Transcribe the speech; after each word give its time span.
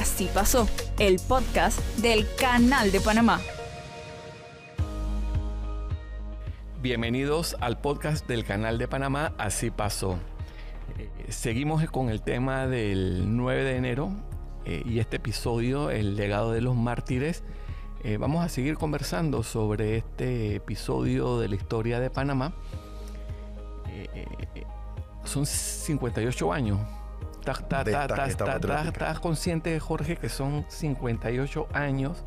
Así 0.00 0.30
pasó, 0.32 0.66
el 0.98 1.20
podcast 1.28 1.78
del 1.98 2.26
Canal 2.36 2.90
de 2.90 3.02
Panamá. 3.02 3.38
Bienvenidos 6.80 7.54
al 7.60 7.78
podcast 7.82 8.26
del 8.26 8.46
Canal 8.46 8.78
de 8.78 8.88
Panamá, 8.88 9.34
Así 9.36 9.70
pasó. 9.70 10.18
Eh, 10.96 11.10
seguimos 11.28 11.84
con 11.90 12.08
el 12.08 12.22
tema 12.22 12.66
del 12.66 13.36
9 13.36 13.62
de 13.62 13.76
enero 13.76 14.10
eh, 14.64 14.82
y 14.86 15.00
este 15.00 15.16
episodio, 15.16 15.90
el 15.90 16.16
legado 16.16 16.52
de 16.52 16.62
los 16.62 16.74
mártires. 16.76 17.42
Eh, 18.02 18.16
vamos 18.16 18.42
a 18.42 18.48
seguir 18.48 18.76
conversando 18.78 19.42
sobre 19.42 19.98
este 19.98 20.54
episodio 20.54 21.38
de 21.38 21.48
la 21.48 21.56
historia 21.56 22.00
de 22.00 22.08
Panamá. 22.08 22.54
son 25.24 25.44
58 25.44 26.52
años 26.54 26.80
¿Estás 27.40 29.20
consciente, 29.20 29.78
Jorge, 29.80 30.16
que 30.16 30.28
son 30.28 30.64
58 30.68 31.68
años 31.72 32.22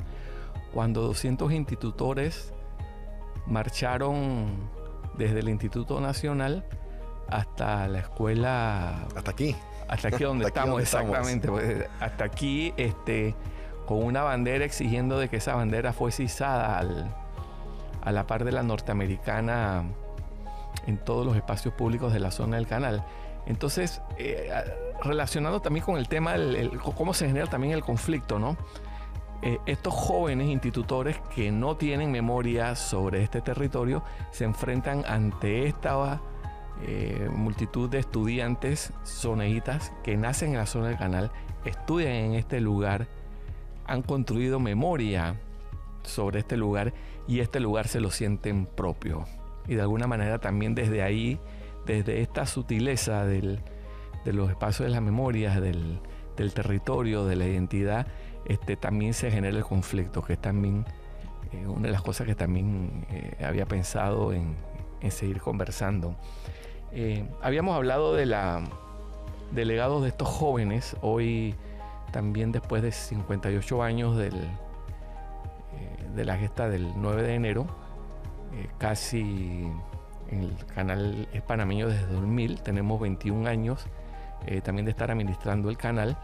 cuando 0.74 1.02
200 1.02 1.52
institutores 1.54 2.54
marcharon 3.46 4.70
desde 5.18 5.40
el 5.40 5.50
Instituto 5.50 6.02
Nacional 6.02 6.66
hasta 7.30 7.88
la 7.88 8.00
escuela... 8.00 9.06
Hasta 9.16 9.32
aquí. 9.32 9.56
Hasta 9.88 10.08
aquí 10.10 10.24
donde 10.24 10.46
estamos, 10.46 10.82
exactamente. 10.82 11.48
Pues, 11.48 11.86
hasta 12.00 12.26
aquí, 12.26 12.74
este, 12.78 13.36
con 13.86 14.04
una 14.04 14.24
bandera 14.24 14.66
exigiendo 14.66 15.20
de 15.20 15.30
que 15.30 15.38
esa 15.38 15.56
bandera 15.56 15.94
fuese 15.94 16.24
izada 16.24 16.80
a 18.02 18.12
la 18.12 18.28
par 18.28 18.44
de 18.44 18.52
la 18.52 18.64
norteamericana 18.64 19.84
en 20.88 20.98
todos 20.98 21.26
los 21.26 21.36
espacios 21.36 21.74
públicos 21.74 22.14
de 22.14 22.20
la 22.20 22.32
zona 22.32 22.58
del 22.58 22.68
canal. 22.68 23.06
Entonces, 23.46 24.02
eh, 24.18 24.50
relacionado 25.04 25.62
también 25.62 25.86
con 25.86 25.98
el 25.98 26.08
tema, 26.08 26.34
de 26.34 26.70
cómo 26.96 27.14
se 27.14 27.28
genera 27.28 27.48
también 27.48 27.74
el 27.74 27.82
conflicto, 27.82 28.40
¿no? 28.40 28.58
Eh, 29.42 29.60
estos 29.66 29.94
jóvenes 29.94 30.48
institutores 30.48 31.20
que 31.36 31.52
no 31.52 31.76
tienen 31.76 32.12
memoria 32.12 32.76
sobre 32.76 33.24
este 33.24 33.42
territorio 33.42 34.02
se 34.32 34.46
enfrentan 34.46 35.04
ante 35.06 35.68
esta 35.68 36.22
eh, 36.82 37.30
multitud 37.30 37.90
de 37.90 38.00
estudiantes 38.00 38.94
soneitas 39.04 39.92
que 40.02 40.16
nacen 40.16 40.52
en 40.52 40.58
la 40.58 40.66
zona 40.66 40.88
del 40.88 40.98
canal, 40.98 41.30
estudian 41.66 42.14
en 42.14 42.34
este 42.36 42.62
lugar, 42.62 43.08
han 43.86 44.02
construido 44.02 44.62
memoria 44.62 45.36
sobre 46.04 46.40
este 46.40 46.56
lugar 46.56 46.94
y 47.28 47.42
este 47.42 47.60
lugar 47.60 47.90
se 47.90 48.00
lo 48.00 48.12
sienten 48.12 48.66
propio. 48.66 49.26
Y 49.68 49.76
de 49.76 49.82
alguna 49.82 50.08
manera 50.08 50.40
también 50.40 50.74
desde 50.74 51.04
ahí 51.04 51.38
desde 51.86 52.22
esta 52.22 52.46
sutileza 52.46 53.26
de 54.26 54.34
los 54.34 54.50
espacios 54.50 54.88
de 54.88 54.92
las 54.92 55.02
memorias, 55.02 55.60
del, 55.60 56.00
territorio, 56.36 57.26
de 57.26 57.36
la 57.36 57.46
identidad, 57.46 58.08
este, 58.46 58.76
también 58.76 59.14
se 59.14 59.32
genera 59.32 59.58
el 59.58 59.64
conflicto, 59.64 60.22
que 60.22 60.34
es 60.34 60.42
también 60.42 60.86
eh, 61.52 61.66
una 61.68 61.88
de 61.88 61.92
las 61.92 62.02
cosas 62.02 62.28
que 62.28 62.36
también 62.36 63.06
eh, 63.10 63.44
había 63.44 63.66
pensado 63.66 64.34
en, 64.34 64.56
seguir 65.10 65.42
conversando. 65.42 66.16
Eh, 66.94 67.26
habíamos 67.42 67.76
hablado 67.76 68.14
de 68.14 68.26
la 68.26 68.62
del 69.52 69.68
legado 69.68 70.02
de 70.02 70.08
estos 70.08 70.30
jóvenes, 70.30 70.96
hoy 71.02 71.56
también 72.12 72.52
después 72.52 72.82
de 72.82 72.92
58 72.92 73.84
años 73.84 74.18
del, 74.18 74.34
de 76.16 76.26
la 76.26 76.38
gesta 76.38 76.70
del 76.70 76.94
9 76.96 77.22
de 77.22 77.36
enero, 77.36 77.68
casi 78.80 79.70
el 80.32 80.56
canal 80.74 81.28
es 81.34 81.42
panameño 81.44 81.88
desde 81.88 82.08
2000, 82.08 82.62
tenemos 82.62 83.00
21 83.00 83.48
años 83.48 83.86
eh, 84.48 84.62
también 84.62 84.86
de 84.86 84.92
estar 84.92 85.12
administrando 85.12 85.70
el 85.70 85.78
canal. 85.78 86.18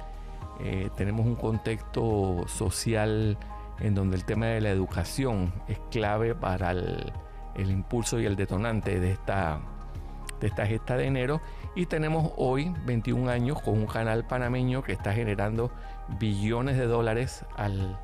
Eh, 0.61 0.89
tenemos 0.95 1.25
un 1.25 1.35
contexto 1.35 2.47
social 2.47 3.37
en 3.79 3.95
donde 3.95 4.17
el 4.17 4.25
tema 4.25 4.47
de 4.47 4.61
la 4.61 4.69
educación 4.69 5.53
es 5.67 5.79
clave 5.89 6.35
para 6.35 6.71
el, 6.71 7.13
impulso 7.55 8.19
y 8.19 8.25
el 8.25 8.35
detonante 8.35 8.99
de 8.99 9.11
esta, 9.11 9.59
de 10.39 10.47
esta 10.47 10.65
gesta 10.65 10.97
de 10.97 11.05
enero. 11.05 11.41
Y 11.75 11.85
tenemos 11.85 12.31
hoy 12.37 12.73
21 12.85 13.29
años 13.29 13.61
con 13.61 13.75
un 13.75 13.85
canal 13.85 14.25
panameño 14.27 14.83
que 14.83 14.91
está 14.93 15.13
generando 15.13 15.71
billones 16.19 16.77
de 16.77 16.87
dólares 16.87 17.45
al, 17.55 17.97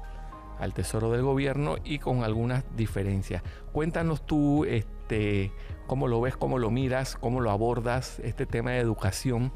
al 0.60 0.74
tesoro 0.74 1.12
del 1.12 1.24
gobierno 1.24 1.76
y 1.84 2.00
con 2.00 2.24
algunas 2.24 2.64
diferencias. 2.76 3.44
Cuéntanos 3.72 4.26
tú 4.26 4.66
este, 4.66 5.52
cómo 5.88 6.08
lo 6.08 6.22
ves, 6.22 6.38
cómo 6.38 6.60
lo 6.60 6.72
miras, 6.72 7.16
cómo 7.16 7.42
lo 7.42 7.52
abordas 7.52 8.20
este 8.20 8.46
tema 8.46 8.72
de 8.72 8.80
educación 8.80 9.52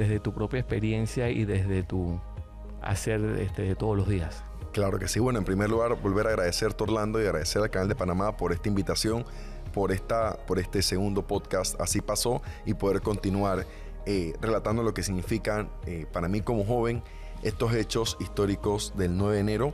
desde 0.00 0.18
tu 0.18 0.32
propia 0.32 0.60
experiencia 0.60 1.28
y 1.28 1.44
desde 1.44 1.82
tu 1.82 2.18
hacer 2.80 3.20
este, 3.38 3.60
de 3.60 3.74
todos 3.74 3.98
los 3.98 4.08
días. 4.08 4.42
Claro 4.72 4.98
que 4.98 5.08
sí. 5.08 5.20
Bueno, 5.20 5.38
en 5.38 5.44
primer 5.44 5.68
lugar, 5.68 5.94
volver 6.00 6.26
a 6.26 6.30
agradecer 6.30 6.70
a 6.70 6.82
Orlando 6.82 7.20
y 7.20 7.26
agradecer 7.26 7.60
al 7.60 7.68
canal 7.68 7.88
de 7.88 7.94
Panamá 7.94 8.34
por 8.34 8.52
esta 8.52 8.70
invitación, 8.70 9.26
por, 9.74 9.92
esta, 9.92 10.38
por 10.46 10.58
este 10.58 10.80
segundo 10.80 11.26
podcast. 11.26 11.78
Así 11.78 12.00
pasó 12.00 12.40
y 12.64 12.72
poder 12.72 13.02
continuar 13.02 13.66
eh, 14.06 14.32
relatando 14.40 14.82
lo 14.82 14.94
que 14.94 15.02
significan 15.02 15.68
eh, 15.84 16.06
para 16.10 16.28
mí 16.28 16.40
como 16.40 16.64
joven 16.64 17.02
estos 17.42 17.74
hechos 17.74 18.16
históricos 18.20 18.94
del 18.96 19.18
9 19.18 19.34
de 19.34 19.40
enero 19.40 19.72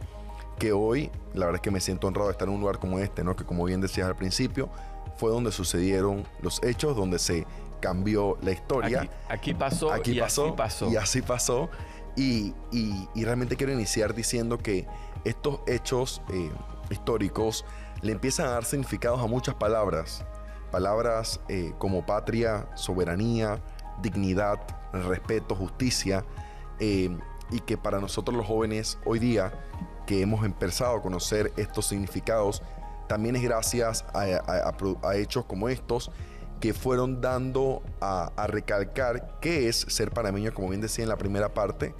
que 0.58 0.72
hoy, 0.72 1.12
la 1.34 1.46
verdad 1.46 1.56
es 1.56 1.60
que 1.60 1.70
me 1.70 1.80
siento 1.80 2.08
honrado 2.08 2.26
de 2.26 2.32
estar 2.32 2.48
en 2.48 2.54
un 2.54 2.60
lugar 2.60 2.80
como 2.80 2.98
este, 2.98 3.22
¿no? 3.22 3.36
que 3.36 3.44
como 3.44 3.64
bien 3.64 3.80
decías 3.80 4.08
al 4.08 4.16
principio, 4.16 4.70
fue 5.18 5.30
donde 5.30 5.52
sucedieron 5.52 6.24
los 6.42 6.60
hechos, 6.64 6.96
donde 6.96 7.20
se 7.20 7.46
cambió 7.80 8.38
la 8.42 8.52
historia. 8.52 9.08
Aquí, 9.28 9.54
pasó, 9.54 9.92
aquí 9.92 10.12
y 10.12 10.20
pasó, 10.20 10.46
así 10.46 10.56
pasó. 10.56 10.90
Y 10.90 10.96
así 10.96 11.22
pasó. 11.22 11.70
Y, 12.16 12.54
realmente 13.14 13.56
quiero 13.56 13.72
iniciar 13.72 14.14
diciendo 14.14 14.58
que 14.58 14.86
estos 15.24 15.60
hechos 15.66 16.22
eh, 16.30 16.50
históricos 16.90 17.64
le 18.02 18.12
empiezan 18.12 18.46
a 18.46 18.50
dar 18.50 18.64
significados 18.64 19.20
a 19.20 19.26
muchas 19.26 19.54
palabras. 19.54 20.24
Palabras 20.70 21.40
eh, 21.48 21.72
como 21.78 22.04
patria, 22.06 22.68
soberanía, 22.74 23.62
dignidad, 24.02 24.60
respeto, 24.92 25.54
justicia. 25.54 26.24
Eh, 26.78 27.16
y 27.50 27.60
que 27.60 27.76
para 27.76 28.00
nosotros 28.00 28.36
los 28.36 28.46
jóvenes 28.46 28.98
hoy 29.04 29.18
día 29.18 29.52
que 30.06 30.20
hemos 30.20 30.44
empezado 30.44 30.96
a 30.96 31.02
conocer 31.02 31.52
estos 31.56 31.86
significados, 31.86 32.62
también 33.08 33.36
es 33.36 33.42
gracias 33.42 34.04
a, 34.14 35.14
hechos 35.14 35.44
como 35.44 35.68
estos 35.68 36.10
que 36.60 36.72
fueron 36.74 37.20
dando 37.20 37.82
a, 38.00 38.30
recalcar 38.46 39.38
qué 39.40 39.68
es 39.68 39.76
ser 39.88 40.10
panameño, 40.10 40.52
como 40.54 40.68
bien 40.70 40.80
decía 40.80 41.02
en 41.04 41.08
la 41.08 41.18
primera 41.18 41.52
parte, 41.52 41.94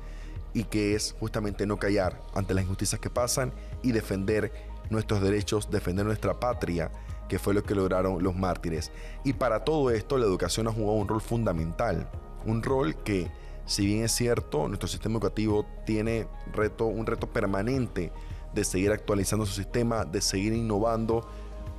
y 0.55 0.65
que 0.65 0.95
es 0.95 1.15
justamente 1.21 1.67
no 1.67 1.79
callar 1.79 2.23
ante 2.35 2.55
las 2.55 2.65
injusticias 2.65 3.01
que 3.01 3.11
pasan 3.11 3.53
y 3.83 3.93
defender 3.93 4.53
nuestros 4.89 5.21
derechos, 5.21 5.71
defender 5.71 6.07
nuestra 6.07 6.41
patria, 6.41 6.91
que 7.29 7.39
fue 7.39 7.53
lo 7.55 7.63
que 7.63 7.75
lograron 7.75 8.23
los 8.23 8.37
mártires. 8.37 8.91
Y 9.25 9.35
para 9.35 9.65
todo 9.65 9.91
esto 9.91 10.17
la 10.17 10.25
educación 10.25 10.69
ha 10.69 10.73
jugado 10.73 10.93
un 10.93 11.09
rol 11.09 11.21
fundamental, 11.21 12.09
un 12.47 12.63
rol 12.63 12.95
que 12.97 13.31
si 13.67 13.85
bien 13.85 14.05
es 14.05 14.13
cierto, 14.13 14.69
nuestro 14.69 14.89
sistema 14.89 15.15
educativo 15.15 15.67
tiene 15.85 16.29
reto, 16.53 16.87
un 16.87 17.05
reto 17.05 17.27
permanente 17.27 18.13
de 18.55 18.65
seguir 18.65 18.93
actualizando 18.93 19.45
su 19.45 19.55
sistema, 19.55 20.05
de 20.05 20.21
seguir 20.21 20.53
innovando, 20.53 21.29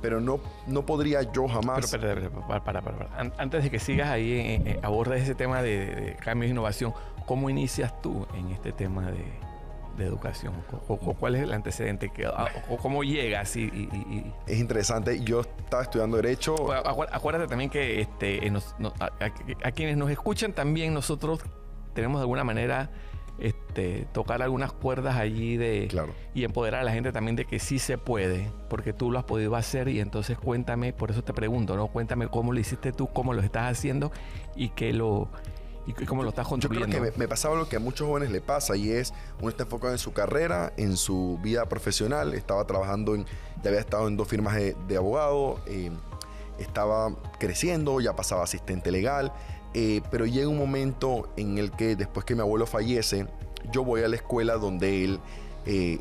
pero 0.00 0.20
no, 0.20 0.40
no 0.66 0.86
podría 0.86 1.22
yo 1.32 1.48
jamás... 1.48 1.90
Pero, 1.90 2.30
para, 2.46 2.62
para, 2.62 2.82
para, 2.82 3.08
Antes 3.38 3.64
de 3.64 3.70
que 3.70 3.78
sigas 3.78 4.08
ahí, 4.08 4.32
eh, 4.32 4.62
eh, 4.64 4.80
abordes 4.82 5.22
ese 5.22 5.34
tema 5.34 5.62
de, 5.62 6.16
cambio 6.20 6.46
e 6.46 6.50
innovación, 6.50 6.92
¿cómo 7.26 7.50
inicias 7.50 8.00
tú 8.00 8.26
en 8.34 8.50
este 8.50 8.72
tema 8.72 9.10
de, 9.10 9.24
educación? 9.98 10.54
¿Cuál 11.18 11.34
es 11.34 11.42
el 11.42 11.52
antecedente? 11.52 12.10
Que, 12.10 12.26
ah, 12.26 12.46
o, 12.68 12.76
¿Cómo 12.76 13.02
llegas? 13.02 13.56
Y, 13.56 14.32
Es 14.46 14.58
interesante. 14.60 15.20
Yo 15.24 15.40
estaba 15.40 15.82
estudiando 15.82 16.16
Derecho. 16.18 16.54
Acuérdate 16.72 17.48
también 17.48 17.68
que 17.68 18.00
este, 18.00 18.40
a, 19.00 19.70
quienes 19.72 19.96
nos 19.96 20.08
escuchan 20.10 20.52
también 20.52 20.94
nosotros 20.94 21.40
tenemos 21.94 22.20
de 22.20 22.22
alguna 22.22 22.44
manera 22.44 22.90
este, 23.38 24.06
tocar 24.12 24.42
algunas 24.42 24.72
cuerdas 24.72 25.16
allí 25.16 25.56
de 25.56 25.88
y 26.34 26.44
empoderar 26.44 26.80
a 26.80 26.84
la 26.84 26.92
gente 26.92 27.12
también 27.12 27.36
de 27.36 27.44
que 27.44 27.58
sí 27.58 27.78
se 27.78 27.98
puede, 27.98 28.50
porque 28.68 28.92
tú 28.92 29.10
lo 29.10 29.18
has 29.18 29.24
podido 29.24 29.54
hacer 29.56 29.88
y 29.88 30.00
entonces 30.00 30.38
cuéntame, 30.38 30.92
por 30.92 31.10
eso 31.10 31.22
te 31.22 31.32
pregunto, 31.32 31.76
¿no? 31.76 31.88
Cuéntame 31.88 32.28
cómo 32.28 32.52
lo 32.52 32.58
hiciste 32.60 32.92
tú, 32.92 33.08
cómo 33.08 33.32
lo 33.34 33.42
estás 33.42 33.70
haciendo 33.70 34.10
y 34.56 34.70
qué 34.70 34.92
lo 34.92 35.28
y 35.86 35.92
cómo 36.04 36.22
lo 36.22 36.28
estás 36.28 36.46
construyendo. 36.46 36.86
Yo 36.88 37.00
creo 37.00 37.12
que 37.12 37.18
me, 37.18 37.28
pasaba 37.28 37.56
lo 37.56 37.66
que 37.66 37.76
a 37.76 37.80
muchos 37.80 38.06
jóvenes 38.06 38.30
le 38.30 38.42
pasa 38.42 38.76
y 38.76 38.90
es 38.90 39.14
uno 39.40 39.48
está 39.48 39.62
enfocado 39.62 39.92
en 39.92 39.98
su 39.98 40.12
carrera, 40.12 40.72
en 40.76 40.98
su 40.98 41.38
vida 41.42 41.66
profesional, 41.66 42.34
estaba 42.34 42.66
trabajando 42.66 43.14
en, 43.14 43.24
ya 43.62 43.70
había 43.70 43.80
estado 43.80 44.06
en 44.06 44.18
dos 44.18 44.28
firmas 44.28 44.54
de, 44.54 44.96
abogado, 44.96 45.60
eh, 45.66 45.90
estaba 46.58 47.14
creciendo, 47.38 48.00
ya 48.00 48.14
pasaba 48.14 48.42
asistente 48.42 48.90
legal 48.90 49.32
eh, 49.74 50.00
pero 50.10 50.26
llega 50.26 50.48
un 50.48 50.58
momento 50.58 51.28
en 51.36 51.58
el 51.58 51.70
que 51.70 51.96
después 51.96 52.24
que 52.24 52.34
mi 52.34 52.40
abuelo 52.40 52.66
fallece, 52.66 53.26
yo 53.72 53.84
voy 53.84 54.02
a 54.02 54.08
la 54.08 54.16
escuela 54.16 54.54
donde 54.54 55.04
él 55.04 55.20
eh, 55.66 55.98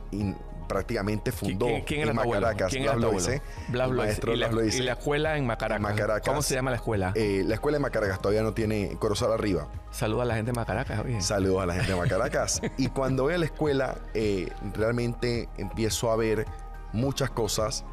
prácticamente 0.68 1.32
fundó 1.32 1.68
¿Quién, 1.86 2.02
era 2.02 2.12
en 2.12 2.16
Macaracas, 2.18 2.72
¿Quién 2.72 2.84
era 2.84 2.96
Blas 2.96 3.92
maestro 3.92 4.34
¿Y, 4.34 4.38
la, 4.38 4.50
¿Y 4.50 4.82
la 4.82 4.94
escuela 4.94 5.38
en 5.38 5.46
Macaracas? 5.46 6.22
¿Cómo 6.26 6.42
se 6.42 6.56
llama 6.56 6.72
la 6.72 6.78
escuela? 6.78 7.14
Eh, 7.16 7.44
la 7.46 7.56
escuela 7.56 7.78
en 7.78 7.82
Macaracas 7.82 8.22
todavía 8.22 8.44
no 8.44 8.54
tiene 8.54 8.98
Corozal 9.00 9.32
arriba. 9.32 9.68
Saludos 9.92 10.24
a 10.24 10.26
la 10.26 10.36
gente 10.36 10.52
de 10.52 10.56
Macaracas. 10.56 11.04
Bien. 11.04 11.22
Saludos 11.22 11.62
a 11.64 11.66
la 11.66 11.74
gente 11.76 11.92
de 11.92 11.98
Macaracas. 11.98 12.62
y 12.78 12.88
cuando 12.88 13.24
voy 13.24 13.34
a 13.34 13.38
la 13.38 13.46
escuela, 13.46 13.98
eh, 14.14 14.50
realmente 14.74 15.50
empiezo 15.58 16.12
a 16.12 16.16
ver 16.16 16.46
muchas 16.94 17.30
cosas 17.30 17.86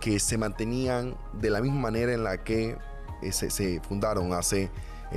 que 0.00 0.18
se 0.18 0.36
mantenían 0.38 1.16
de 1.32 1.50
la 1.50 1.60
misma 1.60 1.80
manera 1.80 2.12
en 2.12 2.24
la 2.24 2.38
que 2.38 2.76
eh, 3.22 3.32
se, 3.32 3.80
fundaron 3.80 4.32
hace 4.32 4.70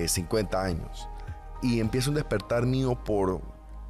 50 0.05 0.61
años. 0.61 1.07
Y 1.61 1.79
empieza 1.79 2.09
un 2.09 2.15
despertar 2.15 2.65
mío 2.65 2.97
por 3.03 3.41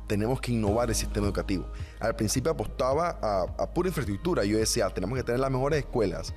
tenemos 0.07 0.39
que 0.39 0.53
innovar 0.53 0.89
el 0.89 0.95
sistema 0.95 1.27
educativo. 1.27 1.65
Al 1.99 2.15
principio 2.15 2.51
apostaba 2.51 3.19
a, 3.21 3.73
pura 3.73 3.89
infraestructura. 3.89 4.45
Yo 4.45 4.57
decía, 4.57 4.89
tenemos 4.89 5.17
que 5.17 5.23
tener 5.23 5.39
las 5.39 5.51
mejores 5.51 5.79
escuelas, 5.79 6.33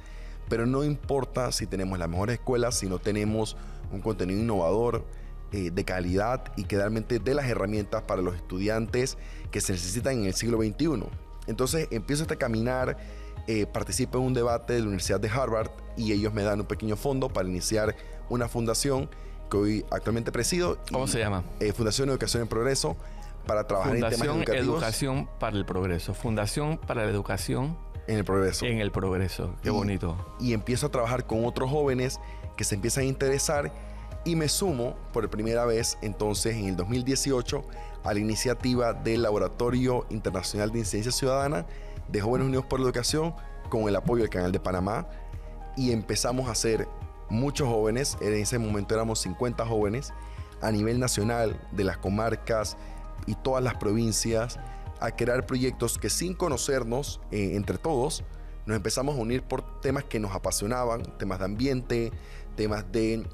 pero 0.49 0.67
no 0.67 0.85
importa 0.85 1.53
si 1.53 1.67
tenemos 1.67 1.99
las 1.99 2.09
mejores 2.09 2.35
escuelas, 2.35 2.75
si 2.75 2.89
no 2.89 2.99
tenemos 2.99 3.57
un 3.93 4.01
contenido 4.01 4.41
innovador, 4.41 5.05
eh, 5.53 5.73
de 5.73 5.85
calidad 5.85 6.53
y 6.57 6.63
que 6.63 6.77
realmente 6.77 7.19
dé 7.19 7.35
las 7.35 7.47
herramientas 7.47 8.03
para 8.03 8.23
los 8.23 8.37
estudiantes 8.37 9.19
que 9.51 9.61
se 9.61 9.73
necesitan 9.73 10.19
en 10.21 10.27
el 10.27 10.35
siglo 10.35 10.59
XXI. 10.59 11.03
Entonces 11.49 11.89
empiezo 11.91 12.23
este 12.23 12.37
caminar, 12.37 12.97
eh, 13.49 13.67
participo 13.67 14.19
en 14.19 14.27
un 14.27 14.35
debate 14.35 14.75
de 14.75 14.79
la 14.79 14.85
Universidad 14.85 15.19
de 15.19 15.29
Harvard 15.29 15.71
y 15.97 16.13
ellos 16.13 16.33
me 16.33 16.45
dan 16.45 16.61
un 16.61 16.67
pequeño 16.67 16.95
fondo 16.95 17.29
para 17.29 17.49
iniciar 17.49 17.97
una 18.29 18.47
fundación 18.47 19.11
que 19.51 19.57
hoy 19.57 19.87
actualmente 19.91 20.33
presido. 20.33 20.79
¿Cómo 20.91 21.07
se 21.07 21.19
llama? 21.19 21.45
Eh, 21.61 21.73
fundación 21.73 22.09
Educación 22.09 22.43
en 22.43 22.49
Progreso 22.49 22.97
para 23.47 23.67
trabajar 23.67 23.97
en 23.97 24.09
temas 24.09 24.23
educativos. 24.23 24.77
Educación 24.77 25.29
para 25.39 25.57
el 25.57 25.67
Progreso. 25.67 26.15
Fundación 26.15 26.79
para 26.79 27.05
la 27.05 27.11
Educación 27.11 27.77
en 28.07 28.19
el 28.19 28.25
Progreso. 28.25 28.65
En 28.65 28.79
el 28.79 28.91
Progreso. 28.91 29.55
Qué 29.63 29.71
bonito. 29.71 30.17
Y 30.41 30.53
empiezo 30.53 30.87
a 30.87 30.91
trabajar 30.91 31.27
con 31.27 31.45
otros 31.45 31.71
jóvenes 31.71 32.21
que 32.57 32.65
se 32.65 32.75
empiezan 32.75 33.05
a 33.05 33.07
interesar 33.07 33.73
y 34.25 34.37
me 34.37 34.49
sumo 34.49 34.97
por 35.13 35.29
primera 35.31 35.65
vez 35.65 35.99
entonces 36.03 36.57
en 36.57 36.67
el 36.67 36.77
2018 36.77 37.65
a 38.05 38.15
la 38.15 38.21
iniciativa 38.21 38.93
del 38.93 39.23
Laboratorio 39.23 40.07
Internacional 40.11 40.71
de 40.71 40.81
Incidencia 40.81 41.13
Ciudadana 41.13 41.67
de 42.09 42.21
Jóvenes 42.21 42.47
Unidos 42.47 42.67
por 42.67 42.81
la 42.81 42.87
Educación 42.87 43.35
con 43.69 43.89
el 43.89 43.97
apoyo 43.97 44.23
del 44.23 44.31
Canal 44.31 44.53
de 44.53 44.61
Panamá 44.61 45.07
y 45.77 45.93
empezamos 45.93 46.49
a 46.49 46.53
hacer 46.53 46.87
muchos 47.31 47.69
jóvenes, 47.69 48.19
en 48.21 48.35
ese 48.35 48.59
momento 48.59 48.95
éramos 48.95 49.21
50 49.21 49.65
jóvenes 49.65 50.13
a 50.61 50.71
nivel 50.71 51.01
nacional 51.01 51.61
de 51.73 51.85
las 51.85 51.99
comarcas 51.99 52.77
y 53.27 53.35
todas 53.35 53.63
las 53.63 53.75
provincias 53.77 54.59
a 55.01 55.11
crear 55.13 55.47
proyectos 55.47 55.99
que 55.99 56.11
sin 56.11 56.35
conocernos 56.35 57.21
eh, 57.31 57.53
entre 57.55 57.79
todos, 57.79 58.23
nos 58.67 58.77
empezamos 58.77 59.17
a 59.17 59.19
unir 59.19 59.43
por 59.43 59.81
temas 59.81 60.05
que 60.05 60.21
nos 60.21 60.35
apasionaban, 60.35 61.03
temas 61.19 61.39
de 61.39 61.45
ambiente, 61.45 62.13
temas 62.57 62.85
de, 62.93 63.27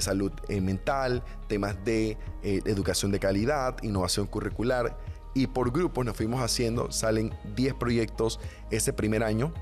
salud 0.00 0.32
eh, 0.48 0.60
mental, 0.60 1.22
temas 1.48 1.82
de 1.84 2.18
eh, 2.42 2.60
educación 2.64 3.12
de 3.12 3.20
calidad, 3.20 3.76
innovación 3.82 4.26
curricular. 4.26 4.98
Y 5.34 5.46
por 5.46 5.70
grupos 5.72 6.04
nos 6.04 6.16
fuimos 6.16 6.42
haciendo, 6.42 6.90
salen 6.90 7.32
10 7.54 7.74
proyectos 7.74 8.38
ese 8.70 8.92
primer 8.92 9.22
año. 9.22 9.54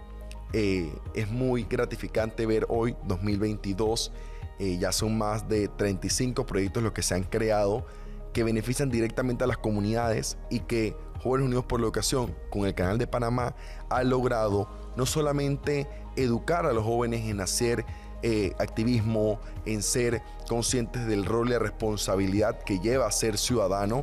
Es 0.52 1.30
muy 1.30 1.64
gratificante 1.64 2.46
ver 2.46 2.66
hoy, 2.68 2.96
2022, 3.06 4.12
ya 4.58 4.92
son 4.92 5.16
más 5.16 5.48
de 5.48 5.68
35 5.68 6.44
proyectos 6.46 6.82
los 6.82 6.92
que 6.92 7.02
se 7.02 7.14
han 7.14 7.24
creado 7.24 7.86
que 8.32 8.44
benefician 8.44 8.90
directamente 8.90 9.44
a 9.44 9.46
las 9.46 9.58
comunidades 9.58 10.38
y 10.50 10.60
que 10.60 10.96
Jóvenes 11.22 11.46
Unidos 11.46 11.64
por 11.66 11.80
la 11.80 11.86
Educación 11.86 12.34
con 12.50 12.66
el 12.66 12.74
Canal 12.74 12.98
de 12.98 13.06
Panamá 13.06 13.54
ha 13.88 14.02
logrado 14.02 14.68
no 14.96 15.06
solamente 15.06 15.88
educar 16.16 16.66
a 16.66 16.72
los 16.72 16.84
jóvenes 16.84 17.28
en 17.28 17.40
hacer 17.40 17.84
eh, 18.22 18.52
activismo, 18.58 19.40
en 19.66 19.82
ser 19.82 20.22
conscientes 20.48 21.06
del 21.06 21.24
rol 21.24 21.48
y 21.48 21.52
la 21.52 21.58
responsabilidad 21.58 22.62
que 22.62 22.78
lleva 22.78 23.06
a 23.06 23.12
ser 23.12 23.38
ciudadano. 23.38 24.02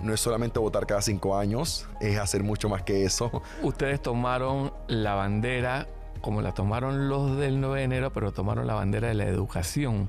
No 0.00 0.14
es 0.14 0.20
solamente 0.20 0.58
votar 0.58 0.86
cada 0.86 1.02
cinco 1.02 1.36
años, 1.36 1.86
es 2.00 2.18
hacer 2.18 2.42
mucho 2.42 2.68
más 2.68 2.82
que 2.82 3.04
eso. 3.04 3.42
Ustedes 3.62 4.00
tomaron 4.00 4.72
la 4.86 5.14
bandera 5.14 5.86
como 6.20 6.42
la 6.42 6.52
tomaron 6.52 7.08
los 7.08 7.36
del 7.36 7.60
9 7.60 7.78
de 7.78 7.84
enero, 7.84 8.12
pero 8.12 8.32
tomaron 8.32 8.66
la 8.66 8.74
bandera 8.74 9.08
de 9.08 9.14
la 9.14 9.24
educación 9.24 10.08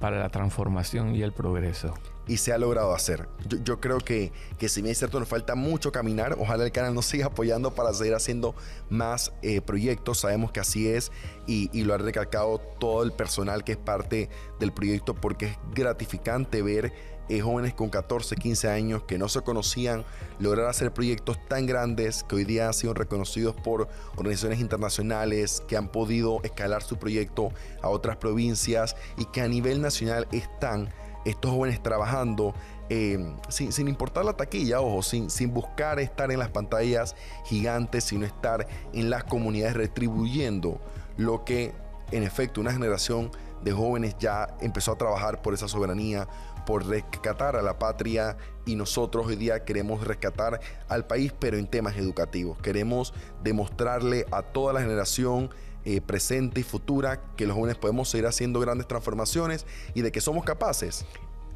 para 0.00 0.18
la 0.18 0.28
transformación 0.28 1.14
y 1.14 1.22
el 1.22 1.32
progreso 1.32 1.94
y 2.26 2.38
se 2.38 2.52
ha 2.52 2.58
logrado 2.58 2.94
hacer. 2.94 3.28
Yo, 3.64 3.80
creo 3.80 3.98
que, 3.98 4.32
que, 4.58 4.68
si 4.68 4.82
bien 4.82 4.92
es 4.92 4.98
cierto, 4.98 5.20
nos 5.20 5.28
falta 5.28 5.54
mucho 5.54 5.92
caminar, 5.92 6.36
ojalá 6.38 6.64
el 6.64 6.72
canal 6.72 6.94
nos 6.94 7.06
siga 7.06 7.26
apoyando 7.26 7.74
para 7.74 7.92
seguir 7.94 8.14
haciendo 8.14 8.54
más 8.90 9.32
eh, 9.42 9.60
proyectos. 9.60 10.20
Sabemos 10.20 10.50
que 10.50 10.60
así 10.60 10.88
es 10.88 11.12
y, 11.46 11.84
lo 11.84 11.94
ha 11.94 11.98
recalcado 11.98 12.58
todo 12.80 13.04
el 13.04 13.12
personal 13.12 13.62
que 13.62 13.72
es 13.72 13.78
parte 13.78 14.28
del 14.58 14.72
proyecto 14.72 15.14
porque 15.14 15.46
es 15.46 15.58
gratificante 15.72 16.62
ver 16.62 16.92
eh, 17.28 17.40
jóvenes 17.40 17.74
con 17.74 17.88
14, 17.88 18.36
15 18.36 18.68
años 18.68 19.02
que 19.02 19.18
no 19.18 19.28
se 19.28 19.40
conocían 19.42 20.04
lograr 20.38 20.68
hacer 20.68 20.92
proyectos 20.92 21.38
tan 21.48 21.66
grandes 21.66 22.24
que 22.24 22.36
hoy 22.36 22.44
día 22.44 22.68
han 22.68 22.74
sido 22.74 22.94
reconocidos 22.94 23.54
por 23.56 23.88
organizaciones 24.16 24.60
internacionales, 24.60 25.62
que 25.66 25.76
han 25.76 25.88
podido 25.88 26.40
escalar 26.42 26.82
su 26.82 26.98
proyecto 26.98 27.50
a 27.82 27.88
otras 27.88 28.16
provincias 28.16 28.96
y 29.16 29.24
que 29.26 29.40
a 29.40 29.48
nivel 29.48 29.80
nacional 29.80 30.28
están 30.30 30.92
estos 31.24 31.50
jóvenes 31.50 31.82
trabajando 31.82 32.54
eh, 32.88 33.18
sin, 33.48 33.88
importar 33.88 34.24
la 34.24 34.34
taquilla, 34.34 34.80
ojo, 34.80 35.02
sin, 35.02 35.28
sin 35.28 35.52
buscar 35.52 35.98
estar 35.98 36.30
en 36.30 36.38
las 36.38 36.50
pantallas 36.50 37.16
gigantes, 37.44 38.04
sino 38.04 38.24
estar 38.24 38.68
en 38.92 39.10
las 39.10 39.24
comunidades 39.24 39.74
retribuyendo 39.74 40.80
lo 41.16 41.44
que 41.44 41.72
en 42.12 42.22
efecto 42.22 42.60
una 42.60 42.72
generación 42.72 43.32
de 43.64 43.72
jóvenes 43.72 44.16
ya 44.20 44.54
empezó 44.60 44.92
a 44.92 44.98
trabajar 44.98 45.42
por 45.42 45.54
esa 45.54 45.66
soberanía, 45.66 46.28
por 46.66 46.86
rescatar 46.86 47.56
a 47.56 47.62
la 47.62 47.78
patria 47.78 48.36
y 48.66 48.74
nosotros 48.74 49.26
hoy 49.26 49.36
día 49.36 49.64
queremos 49.64 50.06
rescatar 50.06 50.60
al 50.88 51.06
país, 51.06 51.32
pero 51.38 51.56
en 51.56 51.68
temas 51.68 51.96
educativos. 51.96 52.58
Queremos 52.58 53.14
demostrarle 53.42 54.26
a 54.32 54.42
toda 54.42 54.74
la 54.74 54.80
generación 54.80 55.48
eh, 55.84 56.00
presente 56.00 56.60
y 56.60 56.64
futura, 56.64 57.20
que 57.36 57.46
los 57.46 57.54
jóvenes 57.54 57.78
podemos 57.78 58.08
seguir 58.08 58.26
haciendo 58.26 58.58
grandes 58.58 58.88
transformaciones 58.88 59.64
y 59.94 60.02
de 60.02 60.10
que 60.10 60.20
somos 60.20 60.44
capaces. 60.44 61.06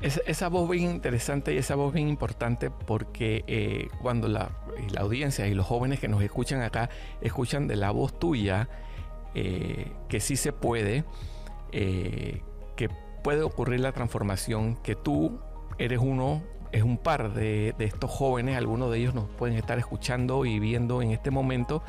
esa 0.01 0.49
voz 0.49 0.71
bien 0.71 0.89
interesante 0.89 1.53
y 1.53 1.59
esa 1.59 1.75
voz 1.75 1.93
bien 1.93 2.09
importante 2.09 2.71
porque 2.71 3.45
eh, 3.49 3.89
cuando 4.01 4.29
la, 4.29 4.51
la, 4.93 5.01
audiencia 5.01 5.49
y 5.49 5.55
los 5.55 5.67
jóvenes 5.67 5.99
que 5.99 6.07
nos 6.07 6.23
escuchan 6.23 6.63
acá 6.63 6.89
escuchan 7.21 7.67
de 7.67 7.77
la 7.77 7.91
voz 7.91 8.19
tuya 8.19 8.69
eh, 9.35 9.93
que 10.09 10.21
sí 10.21 10.37
se 10.37 10.53
puede, 10.53 11.05
que 11.73 12.89
puede 13.23 13.43
ocurrir 13.43 13.81
la 13.81 13.93
transformación, 13.93 14.77
que 14.83 14.95
tú 14.95 15.41
eres 15.79 15.99
uno, 16.01 16.43
es 16.73 16.83
un 16.83 16.99
par 16.99 17.33
de, 17.33 17.75
de 17.77 17.85
estos 17.85 18.11
jóvenes, 18.11 18.57
algunos 18.57 18.91
de 18.91 18.99
ellos 18.99 19.15
nos 19.15 19.29
pueden 19.29 19.57
estar 19.57 19.79
escuchando 19.79 20.45
y 20.45 20.59
viendo 20.59 21.03
en 21.03 21.11
este 21.11 21.31
momento 21.31 21.83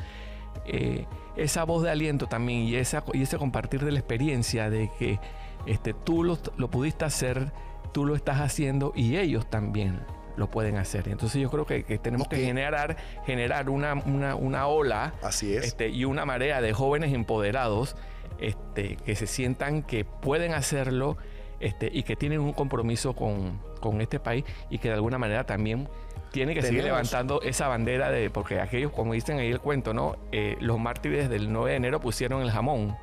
eh, 0.66 1.06
esa 1.36 1.64
voz 1.64 1.82
de 1.82 1.90
aliento 1.90 2.26
también 2.26 2.60
y, 2.60 2.76
esa, 2.76 3.04
y 3.12 3.22
ese 3.22 3.38
compartir 3.38 3.84
de 3.84 3.90
la 3.90 3.98
experiencia 3.98 4.68
de 4.68 4.90
que 4.98 5.18
este, 5.66 5.94
tú 5.94 6.24
lo, 6.24 6.36
pudiste 6.70 7.04
hacer, 7.04 7.52
tú 7.92 8.04
lo 8.04 8.14
estás 8.14 8.40
haciendo 8.40 8.92
y 8.94 9.16
ellos 9.16 9.48
también 9.48 10.00
lo 10.36 10.50
pueden 10.50 10.76
hacer. 10.76 11.08
Entonces 11.08 11.40
yo 11.40 11.50
creo 11.50 11.64
que, 11.64 11.82
tenemos 11.98 12.28
que, 12.28 12.36
generar, 12.36 12.96
generar 13.24 13.70
una, 13.70 13.94
una, 13.94 14.66
ola 14.66 15.14
Así 15.22 15.54
es. 15.54 15.64
Este, 15.64 15.88
y 15.88 16.04
una 16.04 16.26
marea 16.26 16.60
de 16.60 16.72
jóvenes 16.72 17.12
empoderados 17.14 17.96
este, 18.42 18.96
que 18.96 19.14
se 19.14 19.26
sientan 19.26 19.82
que 19.82 20.04
pueden 20.04 20.52
hacerlo 20.52 21.16
este, 21.60 21.88
y 21.92 22.02
que 22.02 22.16
tienen 22.16 22.40
un 22.40 22.52
compromiso 22.52 23.14
con, 23.14 23.60
con 23.80 24.00
este 24.00 24.18
país 24.18 24.44
y 24.68 24.78
que 24.78 24.88
de 24.88 24.94
alguna 24.94 25.18
manera 25.18 25.44
también 25.44 25.88
tiene 26.32 26.54
que 26.54 26.62
seguir 26.62 26.82
levantando 26.82 27.40
esa 27.42 27.68
bandera 27.68 28.10
de, 28.10 28.30
porque 28.30 28.60
aquellos, 28.60 28.90
como 28.90 29.12
dicen 29.12 29.38
ahí 29.38 29.50
el 29.50 29.60
cuento, 29.60 29.94
¿no? 29.94 30.16
Eh, 30.32 30.56
los 30.60 30.78
mártires 30.80 31.28
del 31.28 31.52
9 31.52 31.70
de 31.70 31.76
enero 31.76 32.00
pusieron 32.00 32.42
el 32.42 32.50
jamón. 32.50 32.96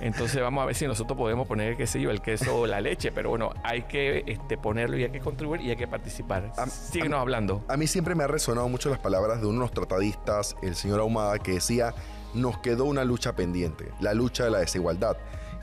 Entonces 0.00 0.42
vamos 0.42 0.62
a 0.62 0.66
ver 0.66 0.74
si 0.74 0.86
nosotros 0.86 1.16
podemos 1.16 1.46
poner, 1.46 1.76
qué 1.76 1.86
sé 1.86 2.00
yo, 2.00 2.10
el 2.10 2.20
queso 2.20 2.58
o 2.58 2.66
la 2.66 2.80
leche, 2.80 3.12
pero 3.12 3.30
bueno, 3.30 3.50
hay 3.62 3.82
que 3.82 4.24
este, 4.26 4.58
ponerlo 4.58 4.98
y 4.98 5.04
hay 5.04 5.10
que 5.10 5.20
contribuir 5.20 5.60
y 5.60 5.70
hay 5.70 5.76
que 5.76 5.86
participar. 5.86 6.52
Síguenos 6.68 7.20
hablando. 7.20 7.64
A 7.68 7.76
mí 7.76 7.86
siempre 7.86 8.14
me 8.16 8.24
ha 8.24 8.26
resonado 8.26 8.68
mucho 8.68 8.90
las 8.90 8.98
palabras 8.98 9.40
de 9.40 9.46
uno 9.46 9.60
de 9.60 9.60
los 9.60 9.72
tratadistas, 9.72 10.56
el 10.62 10.74
señor 10.74 11.00
Ahumada, 11.00 11.38
que 11.38 11.52
decía, 11.52 11.94
nos 12.34 12.58
quedó 12.58 12.84
una 12.84 13.04
lucha 13.04 13.34
pendiente, 13.34 13.92
la 14.00 14.14
lucha 14.14 14.44
de 14.44 14.50
la 14.50 14.58
desigualdad. 14.58 15.16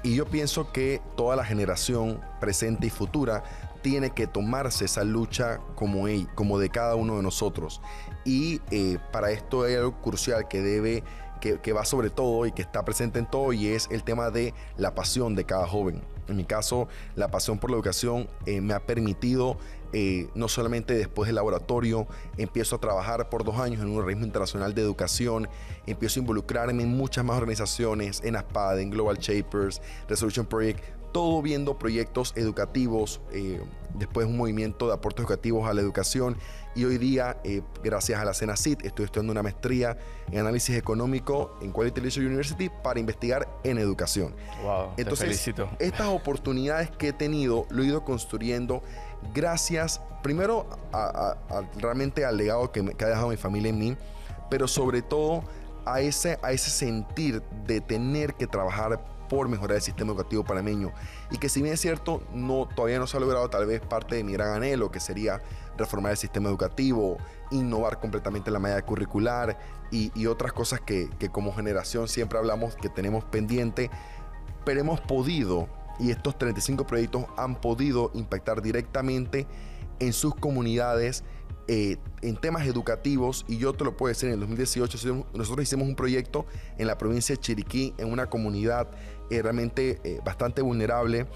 Y 0.03 0.15
yo 0.15 0.25
pienso 0.25 0.71
que 0.71 1.01
toda 1.15 1.35
la 1.35 1.43
generación 1.43 2.21
presente 2.39 2.87
y 2.87 2.89
futura 2.89 3.43
tiene 3.81 4.11
que 4.11 4.27
tomarse 4.27 4.85
esa 4.85 5.03
lucha 5.03 5.59
como, 5.75 6.07
él, 6.07 6.27
como 6.35 6.59
de 6.59 6.69
cada 6.69 6.95
uno 6.95 7.17
de 7.17 7.23
nosotros. 7.23 7.81
Y 8.25 8.61
eh, 8.71 8.99
para 9.11 9.31
esto 9.31 9.63
hay 9.63 9.75
algo 9.75 10.01
crucial 10.01 10.47
que 10.47 10.61
debe 10.61 11.03
que, 11.39 11.73
va 11.73 11.85
sobre 11.85 12.09
todo 12.09 12.45
y 12.45 12.51
que 12.51 12.61
está 12.61 12.83
presente 12.83 13.19
en 13.19 13.25
todo 13.25 13.53
y 13.53 13.67
es 13.67 13.87
el 13.91 14.03
tema 14.03 14.29
de 14.31 14.53
la 14.77 14.95
pasión 14.95 15.35
de 15.35 15.45
cada 15.45 15.67
joven. 15.67 16.03
En 16.27 16.35
mi 16.35 16.43
caso, 16.43 16.87
la 17.15 17.29
pasión 17.29 17.57
por 17.59 17.69
la 17.69 17.77
educación 17.77 18.27
eh, 18.45 18.59
me 18.59 18.73
ha 18.73 18.85
permitido 18.85 19.57
eh, 19.93 20.29
no 20.35 20.47
solamente 20.47 20.93
después 20.93 21.27
del 21.27 21.35
laboratorio, 21.35 22.07
empiezo 22.37 22.75
a 22.75 22.79
trabajar 22.79 23.29
por 23.29 23.43
dos 23.43 23.59
años 23.59 23.81
en 23.81 23.89
un 23.89 23.97
organismo 23.97 24.25
internacional 24.25 24.73
de 24.73 24.81
educación, 24.81 25.47
empiezo 25.85 26.19
a 26.19 26.21
involucrarme 26.21 26.83
en 26.83 26.89
muchas 26.89 27.23
más 27.23 27.37
organizaciones, 27.37 28.21
en 28.23 28.35
ASPAD, 28.35 28.79
en 28.79 28.89
Global 28.89 29.17
Shapers, 29.17 29.81
Resolution 30.07 30.45
Project, 30.45 30.81
todo 31.11 31.41
viendo 31.41 31.79
proyectos 31.79 32.33
educativos, 32.35 33.21
eh, 33.31 33.61
después 33.95 34.27
un 34.27 34.37
movimiento 34.37 34.87
de 34.87 34.93
aportes 34.93 35.21
educativos 35.21 35.67
a 35.67 35.73
la 35.73 35.81
educación 35.81 36.37
y 36.75 36.85
hoy 36.85 36.99
día, 36.99 37.37
eh, 37.43 37.63
gracias 37.83 38.19
a 38.19 38.23
la 38.23 38.35
CENACIT, 38.35 38.85
estoy 38.85 39.05
estudiando 39.05 39.31
una 39.31 39.41
maestría 39.41 39.97
en 40.31 40.37
análisis 40.37 40.75
económico 40.77 41.57
en 41.59 41.71
Quality 41.71 42.01
Leadership 42.01 42.21
University 42.21 42.69
para 42.83 42.99
investigar 42.99 43.49
en 43.63 43.79
educación. 43.79 44.35
Wow, 44.61 44.91
Entonces, 44.97 45.25
felicito. 45.25 45.69
estas 45.79 46.05
oportunidades 46.05 46.91
que 46.91 47.07
he 47.07 47.13
tenido 47.13 47.65
lo 47.71 47.81
he 47.81 47.87
ido 47.87 48.05
construyendo 48.05 48.83
gracias 49.33 50.01
primero 50.23 50.67
a, 50.91 51.35
realmente 51.77 52.25
al 52.25 52.37
legado 52.37 52.71
que, 52.71 52.83
que 52.95 53.05
ha 53.05 53.09
dejado 53.09 53.29
mi 53.29 53.37
familia 53.37 53.69
en 53.69 53.79
mí, 53.79 53.97
pero 54.49 54.67
sobre 54.67 55.01
todo 55.01 55.43
a 55.85 56.01
ese, 56.01 56.37
a 56.41 56.51
ese 56.51 56.69
sentir 56.69 57.41
de 57.65 57.81
tener 57.81 58.33
que 58.33 58.47
trabajar 58.47 58.99
por 59.29 59.47
mejorar 59.47 59.77
el 59.77 59.81
sistema 59.81 60.11
educativo 60.11 60.43
panameño. 60.43 60.91
Y 61.31 61.37
que 61.37 61.49
si 61.49 61.61
bien 61.61 61.73
es 61.73 61.81
cierto, 61.81 62.23
no, 62.33 62.67
todavía 62.75 62.99
no 62.99 63.07
se 63.07 63.17
ha 63.17 63.19
logrado 63.19 63.49
tal 63.49 63.65
vez 63.65 63.81
parte 63.81 64.15
de 64.15 64.23
mi 64.23 64.33
gran 64.33 64.53
anhelo, 64.53 64.91
que 64.91 64.99
sería 64.99 65.41
reformar 65.77 66.11
el 66.13 66.17
sistema 66.17 66.49
educativo, 66.49 67.17
innovar 67.51 67.99
completamente 67.99 68.51
la 68.51 68.59
malla 68.59 68.81
curricular 68.81 69.57
y, 69.91 70.25
otras 70.25 70.51
cosas 70.51 70.81
que, 70.81 71.09
como 71.31 71.53
generación 71.53 72.07
siempre 72.07 72.37
hablamos 72.37 72.75
que 72.75 72.89
tenemos 72.89 73.23
pendiente, 73.23 73.89
pero 74.65 74.81
hemos 74.81 74.99
podido, 74.99 75.69
y 75.99 76.11
estos 76.11 76.37
35 76.37 76.85
proyectos 76.87 77.25
han 77.37 77.59
podido 77.59 78.11
impactar 78.13 78.61
directamente 78.61 79.47
en 79.99 80.13
sus 80.13 80.35
comunidades 80.35 81.23
eh, 81.69 81.97
en 82.21 82.37
temas 82.37 82.65
educativos, 82.65 83.43
y 83.49 83.57
yo 83.57 83.73
te 83.73 83.83
lo 83.83 83.97
puedo 83.97 84.07
decir, 84.07 84.29
en 84.29 84.35
el 84.35 84.39
2018 84.39 85.25
nosotros 85.33 85.63
hicimos 85.63 85.85
un 85.85 85.95
proyecto 85.95 86.45
en 86.77 86.87
la 86.87 86.97
provincia 86.97 87.35
de 87.35 87.41
Chiriquí, 87.41 87.93
en 87.97 88.09
una 88.09 88.29
comunidad 88.29 88.87
eh, 89.29 89.41
realmente 89.41 89.99
eh, 90.05 90.21
bastante 90.23 90.61
vulnerable, 90.61 91.27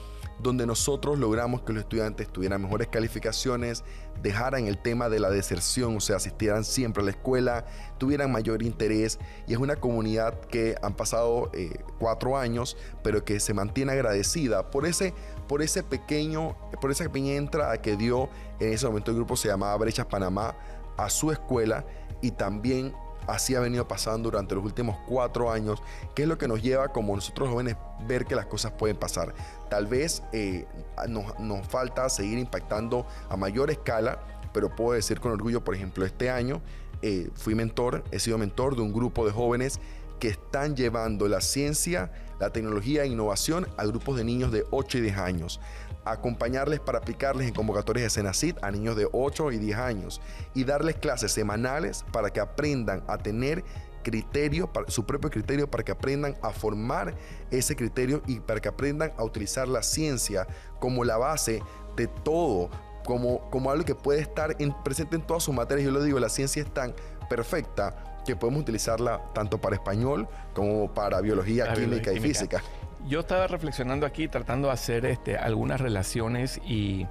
donde 0.42 0.66
nosotros 0.66 1.20
logramos 1.20 1.62
que 1.62 1.74
los 1.74 1.84
estudiantes 1.84 2.28
tuvieran 2.28 2.62
mejores 2.62 2.88
calificaciones, 2.88 3.84
dejaran 4.22 4.68
el 4.68 4.78
tema 4.78 5.10
de 5.10 5.20
la 5.20 5.30
deserción, 5.30 5.98
o 5.98 6.00
sea, 6.00 6.18
asistieran 6.18 6.64
siempre 6.64 7.02
a 7.02 7.06
la 7.06 7.12
escuela, 7.12 7.66
tuvieran 7.98 8.32
mayor 8.32 8.64
interés. 8.64 9.20
Y 9.48 9.54
es 9.54 9.60
una 9.60 9.76
comunidad 9.76 10.40
que 10.42 10.76
han 10.82 10.96
pasado 10.96 11.52
cuatro 12.00 12.38
años, 12.38 12.78
pero 13.04 13.24
que 13.24 13.40
se 13.40 13.54
mantiene 13.54 13.94
agradecida 13.94 14.72
por 14.72 14.86
ese, 14.86 15.14
por 15.48 15.62
ese 15.62 15.84
pequeño, 15.84 16.56
por 16.80 16.92
esa 16.92 17.06
pequeña 17.06 17.34
entrada 17.34 17.82
que 17.82 17.96
dio 17.96 18.30
en 18.60 18.74
ese 18.74 18.86
momento 18.86 19.12
el 19.12 19.18
grupo 19.18 19.36
se 19.36 19.48
llamaba 19.48 19.76
Brechas 19.78 20.06
Panamá 20.06 20.56
a 20.98 21.10
su 21.10 21.32
escuela 21.32 21.86
y 22.22 22.32
también 22.32 22.94
así 23.28 23.56
ha 23.56 23.60
venido 23.60 23.88
pasando 23.88 24.30
durante 24.30 24.56
los 24.56 24.64
últimos 24.64 24.98
cuatro 25.08 25.52
años, 25.52 25.82
que 26.16 26.24
es 26.24 26.28
lo 26.28 26.38
que 26.38 26.48
nos 26.48 26.62
lleva 26.62 26.90
como 26.90 27.16
nosotros 27.16 27.50
jóvenes 27.50 27.76
ver 28.08 28.26
que 28.26 28.36
las 28.36 28.46
cosas 28.46 28.72
pueden 28.74 28.98
pasar. 28.98 29.34
Tal 29.70 29.88
vez 29.88 30.24
eh, 30.34 30.66
nos, 31.08 31.68
falta 31.68 32.10
seguir 32.10 32.38
impactando 32.38 33.06
a 33.30 33.38
mayor 33.38 33.72
escala, 33.72 34.20
pero 34.54 34.76
puedo 34.76 34.94
decir 34.94 35.20
con 35.20 35.32
orgullo, 35.32 35.64
por 35.64 35.76
ejemplo, 35.76 36.06
este 36.06 36.30
año 36.30 36.62
eh, 37.02 37.30
fui 37.36 37.56
mentor, 37.56 38.04
he 38.12 38.20
sido 38.20 38.38
mentor 38.38 38.76
de 38.76 38.82
un 38.82 38.94
grupo 38.94 39.26
de 39.26 39.32
jóvenes 39.32 39.80
que 40.20 40.28
están 40.28 40.76
llevando 40.76 41.28
la 41.28 41.42
ciencia, 41.42 42.12
la 42.40 42.52
tecnología 42.52 43.04
e 43.04 43.08
innovación 43.08 43.68
a 43.78 43.86
grupos 43.86 44.18
de 44.18 44.24
niños 44.24 44.52
de 44.52 44.66
8 44.70 45.00
y 45.00 45.02
10 45.02 45.18
años 45.18 45.60
acompañarles 46.06 46.80
para 46.80 47.00
aplicarles 47.00 47.48
en 47.48 47.54
convocatorias 47.54 48.06
de 48.06 48.10
Senacid 48.10 48.56
a 48.62 48.72
niños 48.72 48.96
de 48.96 49.08
8 49.12 49.52
y 49.52 49.58
10 49.58 49.78
años 49.78 50.22
y 50.54 50.64
darles 50.64 50.96
clases 50.98 51.32
semanales 51.32 52.06
para 52.12 52.30
que 52.30 52.40
aprendan 52.40 53.04
a 53.08 53.18
tener 53.18 53.64
criterio, 54.02 54.70
su 54.88 55.06
propio 55.06 55.30
criterio, 55.30 55.70
para 55.70 55.84
que 55.84 55.92
aprendan 55.92 56.36
a 56.42 56.50
formar 56.50 57.16
ese 57.52 57.76
criterio 57.76 58.22
y 58.28 58.40
para 58.40 58.60
que 58.60 58.70
aprendan 58.70 59.12
a 59.18 59.24
utilizar 59.24 59.68
la 59.68 59.84
ciencia 59.84 60.48
como 60.80 61.04
la 61.04 61.18
base 61.18 61.62
de 61.96 62.08
todo, 62.08 62.70
como, 63.06 63.50
como 63.50 63.72
algo 63.72 63.86
que 63.86 63.96
puede 63.96 64.22
estar 64.22 64.56
en, 64.60 64.74
presente 64.84 65.16
en 65.16 65.22
todas 65.22 65.44
sus 65.44 65.54
materias. 65.54 65.86
Yo 65.86 65.92
lo 65.92 66.04
digo, 66.04 66.20
la 66.20 66.30
ciencia 66.30 66.62
es 66.62 66.74
tan 66.74 66.94
perfecta 67.30 68.22
que 68.26 68.36
podemos 68.36 68.62
utilizarla 68.62 69.22
tanto 69.34 69.60
para 69.60 69.76
español 69.76 70.28
como 70.54 70.94
para 70.94 71.22
biología, 71.22 71.74
química 71.74 72.12
y 72.14 72.20
física. 72.20 72.62
Yo 73.08 73.22
estaba 73.22 73.48
reflexionando 73.48 74.06
aquí, 74.06 74.28
tratando 74.28 74.68
de 74.68 74.74
hacer 74.74 75.06
este, 75.06 75.38
algunas 75.38 75.82
relaciones 75.82 76.60
y, 76.66 77.08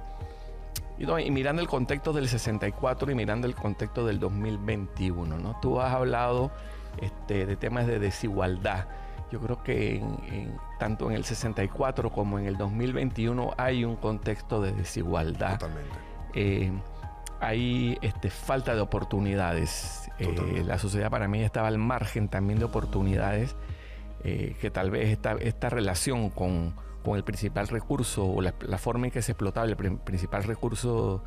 y, 0.97 1.31
mirando 1.31 1.61
el 1.61 1.67
contexto 1.67 2.13
del 2.13 2.27
64 2.27 3.11
y 3.11 3.15
mirando 3.15 3.47
el 3.47 3.55
contexto 3.55 4.05
del 4.05 4.19
2021. 4.19 5.37
¿no? 5.37 5.59
Tú 5.61 5.81
has 5.81 5.93
hablado 5.93 6.51
este, 7.01 7.45
de 7.45 7.55
temas 7.55 7.87
de 7.87 7.99
desigualdad. 7.99 8.87
Yo 9.31 9.39
creo 9.39 9.63
que 9.63 10.03
tanto 10.77 11.09
en 11.09 11.15
el 11.15 11.23
64 11.23 12.11
como 12.11 12.37
en 12.37 12.47
el 12.47 12.57
2021 12.57 13.53
hay 13.57 13.85
un 13.85 13.95
contexto 13.95 14.61
de 14.61 14.73
desigualdad. 14.73 15.59
Totalmente. 15.59 15.95
Eh, 16.33 16.71
hay 17.39 17.97
este, 18.01 18.29
falta 18.29 18.75
de 18.75 18.81
oportunidades. 18.81 20.09
Eh, 20.19 20.63
la 20.65 20.77
sociedad 20.77 21.09
para 21.09 21.27
mí 21.27 21.41
estaba 21.41 21.67
al 21.67 21.77
margen 21.77 22.27
también 22.27 22.59
de 22.59 22.65
oportunidades. 22.65 23.55
Eh, 24.23 24.55
que 24.61 24.69
tal 24.69 24.91
vez 24.91 25.09
esta, 25.09 25.33
esta 25.33 25.69
relación 25.69 26.29
con, 26.29 26.75
el 27.15 27.23
principal 27.23 27.67
recurso 27.67 28.23
o 28.25 28.41
la, 28.41 28.53
forma 28.77 29.07
en 29.07 29.11
que 29.11 29.23
se 29.23 29.31
explotaba 29.31 29.65
el 29.65 29.75
principal 29.75 30.43
recurso 30.43 31.23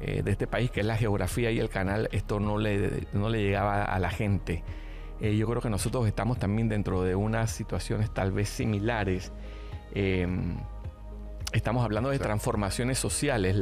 eh, 0.00 0.22
de 0.22 0.30
este 0.30 0.46
país, 0.46 0.70
que 0.70 0.80
es 0.80 0.86
la 0.86 0.96
geografía 0.96 1.50
y 1.50 1.58
el 1.58 1.68
canal, 1.68 2.08
esto 2.12 2.38
no 2.38 2.58
le, 2.58 3.08
no 3.12 3.28
le 3.28 3.42
llegaba 3.42 3.82
a 3.84 3.98
la 3.98 4.10
gente. 4.10 4.62
Eh, 5.20 5.36
yo 5.36 5.48
creo 5.48 5.60
que 5.60 5.70
nosotros 5.70 6.06
estamos 6.06 6.38
también 6.38 6.68
dentro 6.68 7.02
de 7.02 7.16
unas 7.16 7.50
situaciones 7.50 8.14
tal 8.14 8.30
vez 8.30 8.48
similares. 8.48 9.32
Em, 9.92 10.58
estamos 11.52 11.84
hablando 11.84 12.10
de 12.10 12.20
transformaciones 12.20 12.98
sociales. 12.98 13.56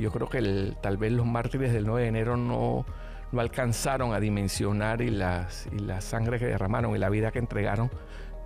yo 0.00 0.10
creo 0.10 0.28
que 0.30 0.74
tal 0.80 0.96
vez 0.96 1.12
los 1.12 1.26
mártires 1.26 1.74
del 1.74 1.84
9 1.84 2.02
de 2.02 2.08
enero 2.08 2.38
no, 2.38 2.86
no 3.32 3.40
alcanzaron 3.40 4.14
a 4.14 4.20
dimensionar 4.20 5.02
y, 5.02 5.10
las, 5.10 5.66
y 5.72 5.78
la 5.78 6.00
sangre 6.00 6.38
que 6.38 6.46
derramaron 6.46 6.94
y 6.94 6.98
la 6.98 7.08
vida 7.08 7.32
que 7.32 7.38
entregaron, 7.38 7.90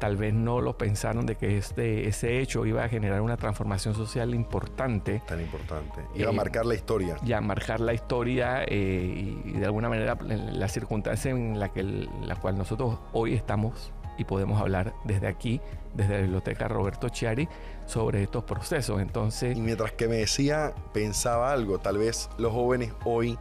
tal 0.01 0.17
vez 0.17 0.35
no 0.35 0.61
lo 0.61 0.77
pensaron 0.77 1.27
de 1.27 1.37
que 1.37 1.59
este, 1.59 2.09
ese 2.09 2.41
hecho 2.41 2.67
iba 2.67 2.83
a 2.83 2.89
generar 2.89 3.21
una 3.21 3.37
transformación 3.37 3.95
social 3.95 4.35
importante. 4.35 5.23
Tan 5.27 5.41
importante. 5.41 6.01
Iba 6.15 6.31
a 6.31 6.33
eh, 6.33 6.37
marcar 6.37 6.67
la 6.67 6.75
historia. 6.75 7.17
Y 7.25 7.33
a 7.33 7.41
marcar 7.41 7.81
la 7.81 7.93
historia 7.93 8.65
eh, 8.67 9.37
y, 9.45 9.53
de 9.53 9.65
alguna 9.65 9.89
manera 9.89 10.17
la 10.21 10.69
circunstancia 10.69 11.31
en 11.31 11.61
la, 11.61 11.69
que 11.73 11.83
la 11.83 12.37
cual 12.37 12.57
nosotros 12.57 12.99
hoy 13.13 13.35
estamos 13.35 13.93
y 14.17 14.25
podemos 14.25 14.61
hablar 14.61 14.95
desde 15.05 15.29
aquí, 15.29 15.61
desde 15.95 16.15
la 16.15 16.21
biblioteca 16.23 16.69
Roberto 16.69 17.09
Chiari, 17.09 17.49
sobre 17.87 18.23
estos 18.23 18.45
procesos. 18.45 19.01
Entonces... 19.01 19.57
Y 19.57 19.61
mientras 19.61 19.93
que 19.93 20.09
me 20.09 20.17
decía, 20.17 20.75
pensaba 20.93 21.53
algo, 21.53 21.79
tal 21.79 21.99
vez 21.99 22.29
los 22.39 22.53
jóvenes 22.53 22.93
hoy 23.05 23.39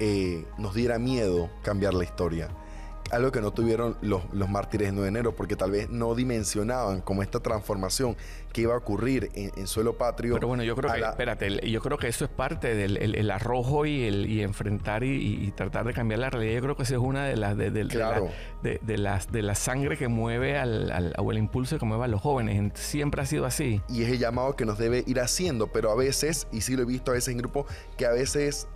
eh, 0.00 0.44
nos 0.58 0.74
diera 0.74 0.98
miedo 0.98 1.50
cambiar 1.62 1.94
la 1.94 2.04
historia. 2.04 2.48
Algo 3.10 3.30
que 3.30 3.42
no 3.42 3.50
tuvieron 3.50 3.98
los, 4.00 4.22
los 4.32 4.48
mártires 4.48 4.88
de 4.88 4.92
9 4.92 5.02
de 5.02 5.08
enero, 5.08 5.36
porque 5.36 5.54
tal 5.54 5.70
vez 5.70 5.90
no 5.90 6.14
dimensionaban 6.14 7.02
como 7.02 7.22
esta 7.22 7.40
transformación 7.40 8.16
que 8.54 8.62
iba 8.62 8.74
a 8.74 8.78
ocurrir 8.78 9.30
en, 9.34 9.66
suelo 9.66 9.98
patrio. 9.98 10.34
Pero 10.34 10.48
bueno, 10.48 10.62
yo 10.62 10.74
creo 10.76 10.92
que, 10.92 11.00
espérate, 11.00 11.70
yo 11.70 11.80
creo 11.82 11.98
que 11.98 12.08
eso 12.08 12.24
es 12.24 12.30
parte 12.30 12.74
del 12.74 12.96
el, 12.96 13.30
arrojo 13.30 13.84
y 13.84 14.04
el 14.04 14.30
y 14.30 14.42
enfrentar 14.42 15.04
y, 15.04 15.52
tratar 15.54 15.86
de 15.86 15.92
cambiar 15.92 16.20
la 16.20 16.30
realidad. 16.30 16.54
Yo 16.54 16.62
creo 16.62 16.76
que 16.76 16.84
esa 16.84 16.94
es 16.94 17.00
una 17.00 17.26
de 17.26 17.36
las 17.36 17.54
de, 17.56 17.70
de, 17.70 18.98
las 18.98 19.30
de 19.30 19.42
la 19.42 19.54
sangre 19.54 19.98
que 19.98 20.08
mueve 20.08 20.56
al, 20.56 20.90
al, 20.90 21.14
o 21.18 21.32
el 21.32 21.38
impulso 21.38 21.78
que 21.78 21.84
mueve 21.84 22.04
a 22.04 22.08
los 22.08 22.20
jóvenes. 22.20 22.72
Siempre 22.78 23.20
ha 23.20 23.26
sido 23.26 23.44
así. 23.44 23.82
Y 23.90 24.04
es 24.04 24.08
el 24.08 24.18
llamado 24.18 24.56
que 24.56 24.64
nos 24.64 24.78
debe 24.78 25.04
ir 25.06 25.20
haciendo, 25.20 25.66
pero 25.66 25.90
a 25.90 25.94
veces, 25.94 26.46
y 26.50 26.62
sí 26.62 26.76
lo 26.76 26.82
he 26.82 26.86
visto 26.86 27.10
a 27.10 27.14
veces 27.14 27.28
en 27.28 27.38
grupo, 27.38 27.66
que 27.96 28.06
a 28.06 28.10
veces 28.10 28.68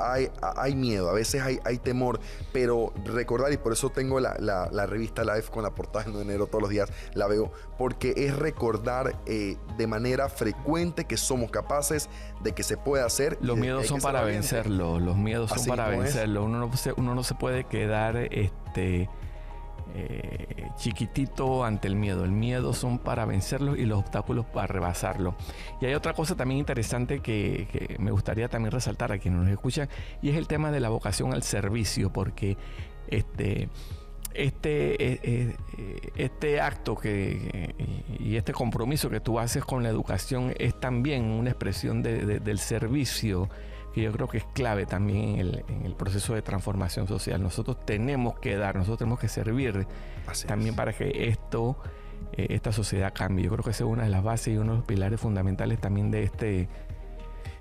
hay, 0.00 0.74
miedo, 0.74 1.10
a 1.10 1.12
veces 1.12 1.42
hay, 1.42 1.58
hay, 1.64 1.78
temor, 1.78 2.20
pero 2.52 2.92
recordar, 3.04 3.52
y 3.52 3.56
por 3.56 3.72
eso 3.72 3.90
tengo 3.90 4.20
la, 4.20 4.36
la, 4.38 4.86
revista 4.86 5.22
Live 5.22 5.44
con 5.50 5.62
la 5.62 5.70
portada 5.70 6.10
de 6.10 6.22
enero 6.22 6.46
todos 6.46 6.62
los 6.62 6.70
días, 6.70 6.90
la 7.14 7.26
veo, 7.26 7.52
porque 7.78 8.14
es 8.16 8.36
recordar 8.36 9.16
eh, 9.26 9.56
de 9.76 9.86
manera 9.86 10.28
frecuente 10.28 11.04
que 11.04 11.16
somos 11.16 11.50
capaces 11.50 12.08
de 12.42 12.52
que 12.52 12.62
se 12.62 12.76
puede 12.76 13.04
hacer. 13.04 13.38
Los 13.40 13.58
miedos 13.58 13.86
son 13.86 14.00
para 14.00 14.22
vencerlo, 14.22 14.98
los 14.98 15.16
miedos 15.16 15.50
son 15.50 15.66
para 15.66 15.88
vencerlo. 15.88 16.44
Uno 16.44 16.58
no, 16.58 16.70
uno 16.96 17.14
no 17.14 17.22
se 17.22 17.34
puede 17.34 17.64
quedar 17.64 18.16
este 18.16 19.08
eh, 19.94 20.68
chiquitito 20.76 21.64
ante 21.64 21.88
el 21.88 21.94
miedo. 21.94 22.24
El 22.24 22.32
miedo 22.32 22.72
son 22.72 22.98
para 22.98 23.24
vencerlo 23.24 23.76
y 23.76 23.84
los 23.86 23.98
obstáculos 23.98 24.46
para 24.46 24.66
rebasarlo. 24.66 25.34
Y 25.80 25.86
hay 25.86 25.94
otra 25.94 26.12
cosa 26.12 26.36
también 26.36 26.58
interesante 26.58 27.20
que, 27.20 27.96
me 27.98 28.10
gustaría 28.10 28.48
también 28.48 28.72
resaltar 28.72 29.12
a 29.12 29.18
quienes 29.18 29.40
nos 29.40 29.50
escuchan 29.50 29.88
y 30.22 30.30
es 30.30 30.36
el 30.36 30.46
tema 30.46 30.70
de 30.70 30.80
la 30.80 30.88
vocación 30.88 31.32
al 31.32 31.42
servicio, 31.42 32.12
porque 32.12 32.56
este, 33.08 33.68
este, 34.34 35.56
este 36.16 36.60
acto 36.60 36.96
que, 36.96 37.74
y 38.18 38.36
este 38.36 38.52
compromiso 38.52 39.10
que 39.10 39.20
tú 39.20 39.38
haces 39.38 39.64
con 39.64 39.82
la 39.82 39.88
educación 39.88 40.54
es 40.58 40.78
también 40.78 41.24
una 41.24 41.50
expresión 41.50 42.02
del 42.02 42.58
servicio 42.58 43.48
que 43.92 44.02
yo 44.02 44.12
creo 44.12 44.28
que 44.28 44.38
es 44.38 44.44
clave 44.52 44.86
también 44.86 45.40
en 45.68 45.84
el, 45.84 45.94
proceso 45.94 46.34
de 46.34 46.42
transformación 46.42 47.06
social. 47.06 47.42
Nosotros 47.42 47.84
tenemos 47.84 48.38
que 48.38 48.56
dar, 48.56 48.76
nosotros 48.76 48.98
tenemos 48.98 49.18
que 49.18 49.28
servir 49.28 49.86
también 50.46 50.74
para 50.74 50.92
que 50.92 51.28
esto, 51.28 51.76
eh, 52.32 52.46
esta 52.50 52.72
sociedad 52.72 53.12
cambie. 53.14 53.44
Yo 53.44 53.50
creo 53.50 53.64
que 53.64 53.70
esa 53.70 53.84
es 53.84 53.90
una 53.90 54.04
de 54.04 54.10
las 54.10 54.22
bases 54.22 54.54
y 54.54 54.56
uno 54.56 54.72
de 54.72 54.78
los 54.78 54.86
pilares 54.86 55.20
fundamentales 55.20 55.80
también 55.80 56.10
de 56.10 56.22
este 56.22 56.68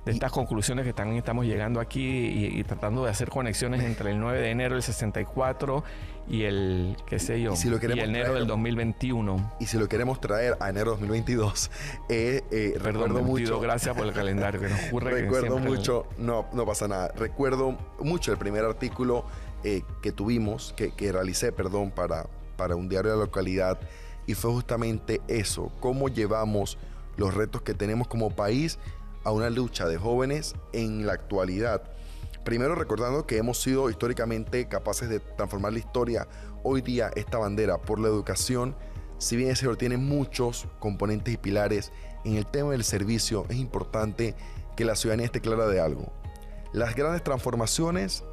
de 0.05 0.11
estas 0.11 0.31
conclusiones 0.31 0.85
que 0.85 0.93
también 0.93 1.17
estamos 1.17 1.45
llegando 1.45 1.79
aquí 1.79 2.01
y, 2.03 2.63
tratando 2.63 3.03
de 3.03 3.11
hacer 3.11 3.29
conexiones 3.29 3.83
entre 3.83 4.11
el 4.11 4.19
9 4.19 4.39
de 4.39 4.51
enero 4.51 4.75
del 4.75 4.83
64 4.83 5.83
y 6.27 6.43
el, 6.43 6.95
qué 7.05 7.19
sé 7.19 7.41
yo, 7.41 7.53
y, 7.53 7.99
enero 7.99 8.33
del 8.33 8.47
2021. 8.47 9.55
Y 9.59 9.65
si 9.65 9.77
lo 9.77 9.87
queremos 9.87 10.21
traer 10.21 10.55
a 10.59 10.69
enero 10.69 10.91
2022, 10.91 11.71
eh, 12.09 12.43
eh, 12.51 12.75
recuerdo 12.79 13.23
mucho... 13.23 13.59
gracias 13.59 13.95
por 13.95 14.05
el 14.05 14.13
calendario 14.13 14.61
que 14.61 14.69
nos 14.69 14.83
ocurre. 14.87 15.21
recuerdo 15.21 15.57
mucho, 15.57 16.05
no, 16.17 16.45
no 16.53 16.65
pasa 16.65 16.87
nada, 16.87 17.11
recuerdo 17.15 17.77
mucho 17.99 18.31
el 18.31 18.37
primer 18.37 18.63
artículo 18.63 19.25
eh, 19.63 19.81
que 20.01 20.11
tuvimos, 20.11 20.73
que, 20.77 20.91
que 20.91 21.11
realicé, 21.11 21.51
perdón, 21.51 21.91
para, 21.91 22.27
para 22.55 22.75
un 22.75 22.87
diario 22.87 23.11
de 23.11 23.17
la 23.17 23.23
localidad, 23.25 23.79
y 24.27 24.35
fue 24.35 24.51
justamente 24.51 25.21
eso, 25.27 25.71
cómo 25.79 26.07
llevamos 26.07 26.77
los 27.17 27.33
retos 27.33 27.63
que 27.63 27.73
tenemos 27.73 28.07
como 28.07 28.29
país 28.29 28.79
a 29.23 29.31
una 29.31 29.49
lucha 29.49 29.87
de 29.87 29.97
jóvenes 29.97 30.55
en 30.73 31.05
la 31.05 31.13
actualidad. 31.13 31.83
Primero 32.43 32.75
recordando 32.75 33.25
que 33.25 33.37
hemos 33.37 33.61
sido 33.61 33.89
históricamente 33.89 34.67
capaces 34.67 35.09
de 35.09 35.19
transformar 35.19 35.73
la 35.73 35.79
historia. 35.79 36.27
Hoy 36.63 36.81
día 36.81 37.11
esta 37.15 37.37
bandera 37.37 37.79
por 37.79 37.99
la 37.99 38.07
educación, 38.07 38.75
si 39.17 39.35
bien 39.35 39.51
ese 39.51 39.67
tiene 39.75 39.97
muchos 39.97 40.67
componentes 40.79 41.33
y 41.33 41.37
pilares, 41.37 41.91
en 42.25 42.35
el 42.35 42.45
tema 42.45 42.71
del 42.71 42.83
servicio 42.83 43.45
es 43.49 43.57
importante 43.57 44.35
que 44.75 44.85
la 44.85 44.95
ciudadanía 44.95 45.25
esté 45.25 45.41
clara 45.41 45.67
de 45.67 45.79
algo. 45.79 46.11
Las 46.71 46.95
grandes 46.95 47.23
transformaciones 47.23 48.23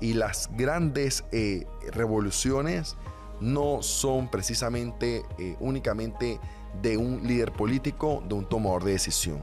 y 0.00 0.14
las 0.14 0.50
grandes 0.56 1.24
eh, 1.32 1.66
revoluciones 1.92 2.96
no 3.40 3.82
son 3.82 4.30
precisamente 4.30 5.22
eh, 5.38 5.56
únicamente 5.60 6.40
de 6.82 6.96
un 6.96 7.26
líder 7.26 7.52
político, 7.52 8.22
de 8.26 8.34
un 8.34 8.48
tomador 8.48 8.84
de 8.84 8.92
decisión 8.92 9.40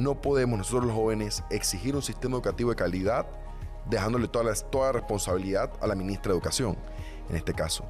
no 0.00 0.20
podemos 0.20 0.58
nosotros 0.58 0.86
los 0.86 0.94
jóvenes 0.94 1.44
exigir 1.50 1.94
un 1.94 2.02
sistema 2.02 2.36
educativo 2.36 2.70
de 2.70 2.76
calidad 2.76 3.26
dejándole 3.88 4.28
toda 4.28 4.44
la, 4.46 4.54
toda 4.54 4.92
responsabilidad 4.92 5.70
a 5.80 5.86
la 5.86 5.94
ministra 5.94 6.32
de 6.32 6.38
Educación, 6.38 6.76
en 7.28 7.36
este 7.36 7.52
caso. 7.52 7.84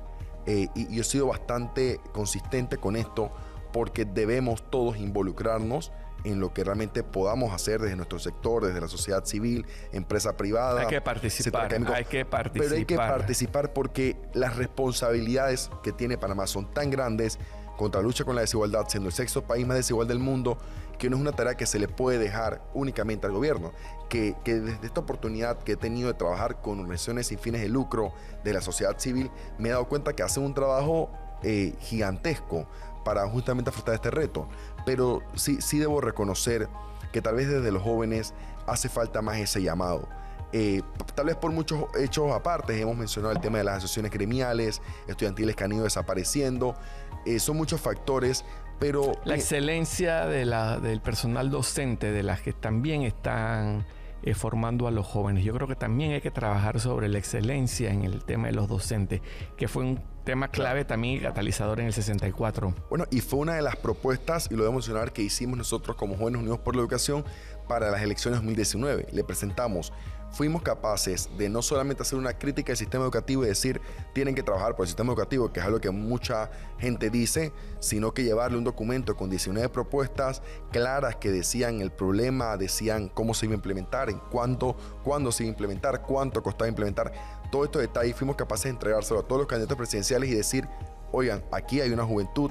Eh, 0.47 0.69
y, 0.75 0.95
yo 0.95 1.02
he 1.02 1.05
sido 1.05 1.26
bastante 1.29 2.00
consistente 2.12 2.79
con 2.79 2.97
esto 2.97 3.31
porque 3.73 4.05
debemos 4.05 4.69
todos 4.71 4.97
involucrarnos 4.97 5.93
en 6.25 6.40
lo 6.40 6.52
que 6.52 6.64
realmente 6.64 7.02
podamos 7.02 7.55
hacer 7.55 7.81
desde 7.81 7.97
nuestro 7.97 8.19
sector, 8.19 8.67
desde 8.67 8.81
la 8.81 8.88
sociedad 8.88 9.25
civil, 9.25 9.64
empresa 9.93 10.37
privada. 10.37 10.83
Hay 10.83 10.87
que 10.88 11.00
participar, 11.00 11.73
hay 11.95 12.05
que 12.05 12.25
participar. 12.25 12.52
Pero 12.52 12.76
hay 12.76 12.85
que 12.85 12.97
participar 12.97 13.73
porque 13.73 14.17
las 14.35 14.57
responsabilidades 14.57 15.71
que 15.83 15.93
tiene 15.93 16.19
Panamá 16.19 16.47
son 16.47 16.71
tan 16.73 16.90
grandes 16.90 17.38
contra 17.76 18.02
la 18.02 18.07
lucha 18.07 18.25
con 18.25 18.35
la 18.35 18.43
desigualdad, 18.43 18.85
siendo 18.88 19.09
el 19.09 19.14
sexto 19.14 19.43
país 19.43 19.67
más 19.67 19.76
desigual 19.76 20.07
del 20.07 20.19
mundo, 20.19 20.59
que 21.00 21.09
no 21.09 21.16
es 21.16 21.23
una 21.23 21.33
tarea 21.33 21.57
que 21.57 21.64
se 21.64 21.78
le 21.78 21.88
puede 21.88 22.19
dejar 22.19 22.61
únicamente 22.75 23.26
al 23.26 23.33
gobierno, 23.33 23.73
que, 24.11 24.37
desde 24.45 24.87
esta 24.87 25.00
oportunidad 25.00 25.59
que 25.59 25.73
he 25.73 25.76
tenido 25.76 26.09
de 26.09 26.14
trabajar 26.14 26.61
con 26.61 26.78
organizaciones 26.78 27.28
sin 27.28 27.38
fines 27.38 27.62
de 27.62 27.71
lucro 27.71 28.12
de 28.45 28.52
la 28.52 28.61
sociedad 28.61 28.99
civil, 28.99 29.30
me 29.59 29.71
he 29.71 29.73
dado 29.73 29.88
cuenta 29.88 30.12
que 30.12 30.23
hacen 30.23 30.45
un 30.45 30.52
trabajo 30.52 31.11
eh, 31.42 31.75
gigantesco 31.80 32.69
para 33.02 33.26
justamente 33.26 33.71
afrontar 33.71 33.95
este 33.95 34.11
reto. 34.11 34.47
Pero 34.85 35.23
sí, 35.35 35.62
sí 35.62 35.78
debo 35.78 36.02
reconocer 36.02 36.69
que 37.12 37.23
tal 37.23 37.37
vez 37.37 37.49
desde 37.49 37.73
los 37.73 37.83
jóvenes 37.83 38.35
hace 38.66 38.90
falta 38.90 39.23
más 39.23 39.38
ese 39.38 39.62
llamado. 39.62 40.07
Eh, 40.52 40.83
tal 41.14 41.26
vez 41.26 41.37
por 41.37 41.50
muchos 41.50 41.85
hechos 41.99 42.30
aparte, 42.30 42.78
hemos 42.78 42.97
mencionado 42.99 43.33
el 43.33 43.40
tema 43.40 43.57
de 43.57 43.64
las 43.64 43.78
asociaciones 43.78 44.12
gremiales, 44.12 44.83
estudiantiles 45.09 45.57
que 45.57 45.64
han 45.64 45.73
ido 45.73 45.85
desapareciendo, 45.85 46.75
eh, 47.25 47.38
son 47.38 47.57
muchos 47.57 47.80
factores, 47.80 48.45
pero... 48.81 49.13
La 49.25 49.37
excelencia 49.37 50.27
de 50.27 50.45
la, 50.45 50.81
del 50.81 51.01
personal 51.01 51.51
docente, 51.51 52.11
de 52.11 52.25
las 52.25 52.41
que 52.41 52.53
también 52.53 53.03
están 53.03 53.87
eh, 54.23 54.35
formando 54.35 54.87
a 54.87 54.91
los 54.91 55.07
jóvenes. 55.07 55.45
Yo 55.45 55.55
creo 55.55 55.69
que 55.69 55.77
también 55.77 56.13
hay 56.13 56.21
que 56.21 56.31
trabajar 56.31 56.78
sobre 56.78 57.09
la 57.09 57.19
excelencia 57.19 57.91
en 57.91 58.04
el 58.04 58.25
tema 58.25 58.49
de 58.49 58.52
los 58.52 58.69
docentes, 58.69 59.23
que 59.57 59.67
fue 59.69 59.85
un 59.85 60.02
tema 60.25 60.49
clave 60.49 60.85
también 60.85 61.21
catalizador 61.21 61.81
en 61.81 61.87
el 61.87 61.93
64. 61.95 62.75
Bueno, 62.91 63.07
y 63.11 63.21
fue 63.21 63.39
una 63.39 63.54
de 63.54 63.63
las 63.63 63.76
propuestas, 63.76 64.49
y 64.50 64.57
lo 64.57 64.65
debo 64.65 64.75
mencionar, 64.75 65.13
que 65.13 65.23
hicimos 65.23 65.57
nosotros 65.57 65.97
como 65.97 66.17
Jóvenes 66.17 66.41
Unidos 66.41 66.59
por 66.59 66.76
la 66.76 66.83
Educación 66.83 67.25
para 67.67 67.91
las 67.91 68.02
elecciones 68.02 68.41
2019. 68.41 69.07
Le 69.11 69.25
presentamos 69.25 69.93
fuimos 70.32 70.62
capaces 70.62 71.28
de 71.36 71.49
no 71.49 71.62
solamente 71.62 72.02
hacer 72.02 72.19
una 72.19 72.38
crítica 72.38 72.73
al 72.73 72.76
sistema 72.76 73.04
educativo 73.04 73.45
y 73.45 73.49
decir 73.49 73.80
tienen 74.12 74.34
que 74.34 74.43
trabajar 74.43 74.76
por 74.76 74.84
el 74.84 74.88
sistema 74.88 75.12
educativo, 75.12 75.52
que 75.52 75.60
es 75.60 75.66
algo 75.66 75.80
que 75.80 75.90
mucha 75.90 76.50
gente 76.78 77.10
dice, 77.10 77.52
sino 77.80 78.12
que 78.12 78.25
llevarle 78.25 78.58
un 78.58 78.64
documento 78.64 79.16
con 79.16 79.30
19 79.30 79.69
propuestas 79.69 80.43
claras 80.71 81.16
que 81.16 81.30
decían 81.30 81.80
el 81.80 81.90
problema, 81.90 82.56
decían 82.56 83.08
cómo 83.08 83.34
se 83.34 83.47
iba 83.47 83.54
a 83.54 83.56
implementar, 83.56 84.10
en 84.10 84.19
cuánto, 84.30 84.76
cuándo 85.04 85.32
se 85.32 85.45
iba 85.45 85.50
a 85.50 85.52
implementar, 85.52 86.02
cuánto 86.02 86.43
costaba 86.43 86.69
implementar. 86.69 87.12
Todo 87.50 87.64
estos 87.64 87.82
detalles 87.82 88.14
fuimos 88.14 88.36
capaces 88.36 88.64
de 88.64 88.71
entregárselo 88.71 89.21
a 89.21 89.23
todos 89.23 89.40
los 89.40 89.49
candidatos 89.49 89.76
presidenciales 89.76 90.30
y 90.30 90.34
decir, 90.34 90.69
oigan, 91.12 91.43
aquí 91.50 91.80
hay 91.80 91.90
una 91.90 92.04
juventud 92.04 92.50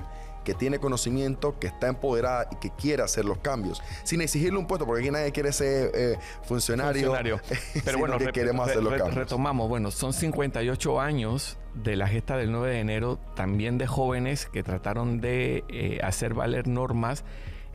que 0.49 0.55
tiene 0.55 0.79
conocimiento, 0.79 1.59
que 1.59 1.67
está 1.67 1.89
empoderada 1.89 2.47
y 2.51 2.55
que 2.55 2.71
quiere 2.71 3.03
hacer 3.03 3.23
los 3.23 3.38
cambios, 3.38 3.83
sin 4.03 4.19
exigirle 4.19 4.57
un 4.57 4.65
puesto, 4.65 4.88
porque 4.88 5.03
aquí 5.03 5.12
nadie 5.12 5.31
quiere 5.31 5.51
ser 5.51 5.91
eh, 5.93 6.17
funcionario, 6.41 7.13
Pero 7.85 7.99
bueno, 7.99 8.17
queremos 8.33 8.67
hacer 8.67 8.81
los 8.81 8.93
cambios. 8.93 9.13
Retomamos, 9.13 9.69
bueno, 9.69 9.91
son 9.91 10.12
58 10.12 10.99
años 10.99 11.59
de 11.75 11.95
la 11.95 12.07
gesta 12.07 12.35
del 12.35 12.51
9 12.51 12.67
de 12.73 12.79
enero, 12.79 13.19
también 13.35 13.77
de 13.77 13.85
jóvenes 13.85 14.47
que 14.47 14.63
trataron 14.63 15.21
de 15.21 15.63
eh, 15.67 15.99
hacer 16.01 16.33
valer 16.33 16.67
normas, 16.67 17.25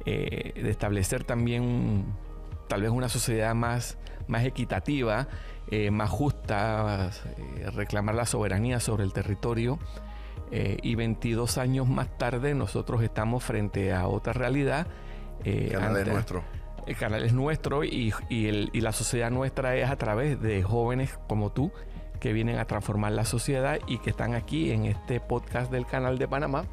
eh, 0.04 0.60
de 0.60 0.68
establecer 0.68 1.22
también 1.22 2.06
tal 2.66 2.82
vez 2.82 2.90
una 2.90 3.08
sociedad 3.08 3.54
más, 3.54 3.98
más 4.26 4.44
equitativa, 4.44 5.28
más 5.92 6.10
justa, 6.10 7.10
reclamar 7.74 8.16
la 8.16 8.26
soberanía 8.26 8.80
sobre 8.80 9.04
el 9.04 9.12
territorio. 9.12 9.78
Eh, 10.51 10.79
y 10.83 10.94
22 10.94 11.59
años 11.59 11.88
más 11.88 12.16
tarde 12.16 12.55
nosotros 12.55 13.03
estamos 13.03 13.42
frente 13.42 13.92
a 13.92 14.07
otra 14.07 14.33
realidad. 14.33 14.87
Eh, 15.44 15.70
el 15.73 15.81
canal 15.81 15.97
es 15.97 16.07
nuestro. 16.07 16.44
El 16.87 16.97
canal 16.97 17.25
es 17.25 17.33
nuestro 17.33 17.83
y, 17.83 18.12
la 18.73 18.92
sociedad 18.92 19.31
nuestra 19.31 19.75
es 19.77 19.90
a 19.90 19.97
través 19.97 20.40
de 20.40 20.62
jóvenes 20.62 21.18
como 21.29 21.51
tú 21.51 21.73
que 22.20 22.33
vienen 22.33 22.59
a 22.59 22.66
transformar 22.66 23.12
la 23.12 23.25
sociedad 23.25 23.79
y 23.87 23.99
que 23.99 24.11
están 24.11 24.35
aquí 24.35 24.70
en 24.70 24.85
este 24.85 25.18
podcast 25.20 25.73
del 25.73 25.87
canal 25.87 26.18
de 26.18 26.29
Panamá. 26.29 26.64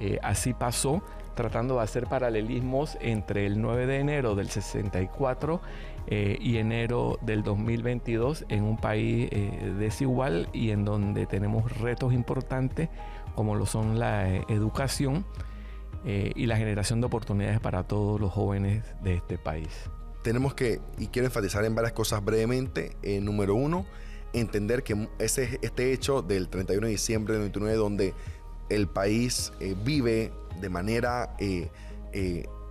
Eh, 0.00 0.18
así 0.22 0.52
pasó, 0.52 1.02
tratando 1.36 1.76
de 1.76 1.82
hacer 1.82 2.08
paralelismos 2.08 2.98
entre 3.00 3.46
el 3.46 3.60
9 3.62 3.86
de 3.86 4.00
enero 4.00 4.34
del 4.34 4.50
64 4.50 5.60
eh, 6.08 6.36
y 6.40 6.56
enero 6.56 7.18
del 7.22 7.44
2022 7.44 8.46
en 8.48 8.64
un 8.64 8.76
país 8.76 9.28
eh, 9.30 9.72
desigual 9.78 10.48
y 10.52 10.70
en 10.70 10.84
donde 10.84 11.26
tenemos 11.26 11.78
retos 11.78 12.12
importantes 12.12 12.88
como 13.36 13.54
lo 13.54 13.66
son 13.66 14.00
la 14.00 14.28
eh, 14.28 14.44
educación 14.48 15.24
y 16.08 16.46
la 16.46 16.56
generación 16.56 17.00
de 17.00 17.08
oportunidades 17.08 17.58
para 17.58 17.82
todos 17.82 18.20
los 18.20 18.30
jóvenes 18.30 18.84
de 19.02 19.14
este 19.14 19.38
país. 19.38 19.90
Tenemos 20.22 20.54
que, 20.54 20.80
y 20.98 21.08
quiero 21.08 21.26
enfatizar 21.26 21.64
en 21.64 21.74
varias 21.74 21.94
cosas 21.94 22.24
brevemente, 22.24 22.96
número 23.20 23.56
uno, 23.56 23.86
entender 24.32 24.84
que 24.84 25.08
ese, 25.18 25.58
este 25.62 25.92
hecho 25.92 26.22
del 26.22 26.48
31 26.48 26.86
de 26.86 26.92
diciembre 26.92 27.34
del 27.34 27.40
99 27.42 27.76
donde 27.76 28.14
el 28.68 28.88
país 28.88 29.52
vive 29.84 30.32
de 30.60 30.68
manera 30.68 31.36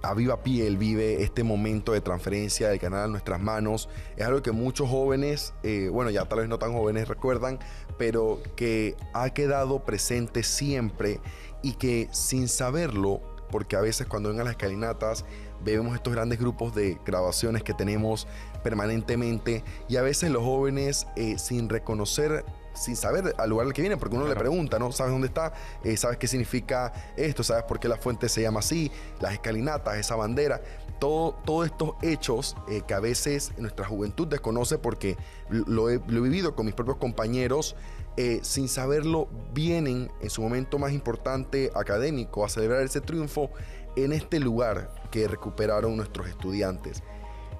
a 0.06 0.14
viva 0.14 0.44
piel 0.44 0.78
vive 0.78 1.24
este 1.24 1.44
momento 1.44 1.92
de 1.92 2.02
transferencia 2.02 2.70
del 2.70 2.80
canal 2.80 3.06
a 3.06 3.08
nuestras 3.08 3.42
manos. 3.42 3.90
Es 4.16 4.26
algo 4.26 4.42
que 4.42 4.52
muchos 4.52 4.90
jóvenes, 4.90 5.54
eh, 5.64 5.90
bueno, 5.92 6.12
ya 6.12 6.26
tal 6.26 6.40
vez 6.40 6.50
no 6.50 6.60
tan 6.60 6.74
jóvenes 6.74 7.08
recuerdan, 7.08 7.60
pero 7.98 8.40
que 8.56 8.96
ha 9.14 9.30
quedado 9.32 9.84
presente 9.84 10.44
siempre 10.44 11.20
y 11.64 11.74
que 11.74 12.08
sin 12.12 12.48
saberlo, 12.48 13.22
porque 13.50 13.76
a 13.76 13.82
veces 13.82 14.08
cuando 14.08 14.30
vengan 14.30 14.46
las 14.46 14.54
escalinatas 14.54 15.26
vemos 15.64 15.96
estos 15.96 16.14
grandes 16.14 16.40
grupos 16.40 16.76
de 16.76 17.00
grabaciones 17.06 17.64
que 17.64 17.74
tenemos 17.74 18.28
permanentemente 18.64 19.64
y 19.88 19.96
a 19.96 20.04
veces 20.04 20.30
los 20.30 20.44
jóvenes 20.44 21.08
eh, 21.16 21.40
sin 21.40 21.70
reconocer 21.70 22.46
sin 22.76 22.96
saber 22.96 23.34
al 23.38 23.50
lugar 23.50 23.68
al 23.68 23.74
que 23.74 23.82
viene, 23.82 23.98
porque 23.98 24.16
uno 24.16 24.28
le 24.28 24.36
pregunta, 24.36 24.78
¿no? 24.78 24.92
¿Sabes 24.92 25.12
dónde 25.12 25.28
está? 25.28 25.54
Eh, 25.84 25.98
¿Sabes 25.98 26.18
qué 26.18 26.28
significa 26.28 26.94
esto? 27.16 27.44
¿Sabes 27.44 27.64
por 27.64 27.80
qué 27.80 27.88
la 27.88 27.98
fuente 27.98 28.30
se 28.30 28.42
llama 28.42 28.60
así? 28.60 28.92
Las 29.20 29.34
escalinatas, 29.34 29.98
esa 29.98 30.16
bandera. 30.16 30.62
Todo, 31.00 31.34
todos 31.46 31.66
estos 31.66 31.96
hechos 32.02 32.56
eh, 32.70 32.82
que 32.88 32.94
a 32.94 33.00
veces 33.00 33.52
nuestra 33.58 33.86
juventud 33.86 34.28
desconoce 34.28 34.78
porque 34.78 35.18
lo 35.50 35.90
he, 35.90 35.98
vivido 35.98 36.56
con 36.56 36.66
mis 36.66 36.76
propios 36.76 36.98
compañeros, 36.98 37.76
eh, 38.18 38.40
sin 38.44 38.70
saberlo, 38.70 39.28
vienen 39.54 40.10
en 40.22 40.30
su 40.30 40.42
momento 40.42 40.80
más 40.80 40.94
importante 40.94 41.72
académico 41.76 42.46
a 42.46 42.50
celebrar 42.50 42.82
ese 42.82 43.02
triunfo 43.02 43.50
en 43.98 44.14
este 44.14 44.40
lugar 44.40 44.94
que 45.12 45.28
recuperaron 45.28 45.98
nuestros 45.98 46.28
estudiantes. 46.28 47.04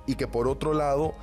Y 0.06 0.16
que 0.16 0.28
por 0.28 0.48
otro 0.48 0.74
lado, 0.74 1.14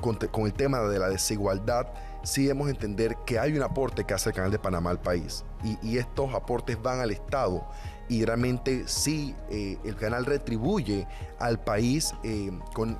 con, 0.00 0.16
con 0.16 0.46
el 0.46 0.52
tema 0.52 0.80
de 0.82 0.98
la 0.98 1.08
desigualdad, 1.08 1.88
sí 2.22 2.42
debemos 2.42 2.68
entender 2.70 3.16
que 3.26 3.38
hay 3.38 3.56
un 3.56 3.62
aporte 3.62 4.04
que 4.04 4.14
hace 4.14 4.30
el 4.30 4.34
Canal 4.34 4.50
de 4.50 4.58
Panamá 4.58 4.90
al 4.90 5.00
país 5.00 5.44
y, 5.82 5.98
estos 5.98 6.34
aportes 6.34 6.80
van 6.80 7.00
al 7.00 7.10
Estado 7.10 7.66
y 8.08 8.24
realmente 8.24 8.84
sí 8.86 9.34
eh, 9.50 9.78
el 9.84 9.96
canal 9.96 10.24
retribuye 10.24 11.06
al 11.38 11.60
país 11.60 12.14
eh, 12.22 12.50
con, 12.72 12.98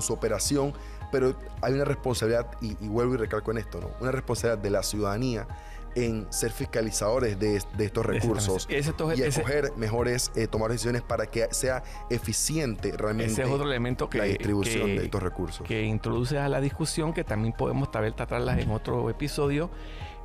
su 0.00 0.12
operación, 0.12 0.74
pero 1.10 1.34
hay 1.62 1.74
una 1.74 1.84
responsabilidad, 1.84 2.46
y, 2.60 2.76
y, 2.84 2.88
vuelvo 2.88 3.14
y 3.14 3.16
recalco 3.16 3.50
en 3.50 3.58
esto, 3.58 3.80
¿no? 3.80 3.90
una 4.00 4.12
responsabilidad 4.12 4.62
de 4.62 4.70
la 4.70 4.82
ciudadanía 4.82 5.46
en 5.94 6.32
ser 6.32 6.52
fiscalizadores 6.52 7.38
de, 7.38 7.56
estos 7.56 8.06
recursos 8.06 8.68
y 8.70 9.22
escoger 9.22 9.72
mejores, 9.76 10.32
eh, 10.34 10.46
tomar 10.46 10.70
decisiones 10.70 11.02
para 11.02 11.26
que 11.26 11.48
sea 11.50 11.82
eficiente 12.10 12.92
realmente 12.96 13.32
ese 13.32 13.42
es 13.42 13.48
otro 13.48 13.66
elemento 13.66 14.08
que, 14.08 14.18
la 14.18 14.24
distribución 14.24 14.96
de 14.96 15.04
estos 15.04 15.22
recursos. 15.22 15.66
Que 15.66 15.84
introduce 15.84 16.38
a 16.38 16.48
la 16.48 16.60
discusión, 16.60 17.12
que 17.12 17.24
también 17.24 17.52
podemos 17.52 17.90
tal 17.90 18.02
vez 18.02 18.16
tratarlas 18.16 18.58
en 18.58 18.70
otro 18.70 19.08
episodio. 19.10 19.70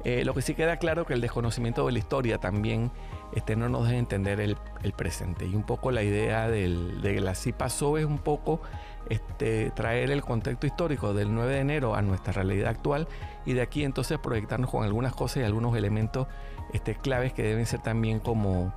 Eh, 0.04 0.24
lo 0.24 0.34
que 0.34 0.42
sí 0.42 0.54
queda 0.54 0.78
claro 0.78 1.06
que 1.06 1.14
el 1.14 1.22
desconocimiento 1.22 1.86
de 1.86 1.92
la 1.92 2.00
historia 2.00 2.38
también 2.38 2.92
este, 3.34 3.56
no 3.56 3.68
nos 3.68 3.88
deja 3.88 3.98
entender 3.98 4.40
el, 4.40 4.58
presente. 4.96 5.46
Y 5.46 5.56
un 5.56 5.64
poco 5.64 5.92
la 5.92 6.04
idea 6.04 6.50
del, 6.50 7.02
de 7.02 7.20
la 7.20 7.32
así 7.32 7.52
pasó 7.52 7.98
es 7.98 8.06
un 8.06 8.20
poco 8.20 8.62
este, 9.10 9.72
traer 9.72 10.12
el 10.12 10.22
contexto 10.22 10.67
histórico 10.67 11.13
del 11.13 11.34
9 11.34 11.54
de 11.54 11.60
enero 11.60 11.96
a 11.96 12.02
nuestra 12.02 12.34
realidad 12.34 12.70
actual 12.70 13.08
y 13.46 13.54
de 13.54 13.62
aquí 13.62 13.84
entonces 13.84 14.20
proyectarnos 14.20 14.70
con 14.70 14.84
algunas 14.84 15.13
cosas 15.13 15.38
y 15.38 15.43
algunos 15.43 15.76
elementos 15.76 16.28
este, 16.74 16.96
claves 16.96 17.34
que 17.34 17.43
deben 17.43 17.65
ser 17.65 17.82
también 17.82 18.20
como 18.20 18.74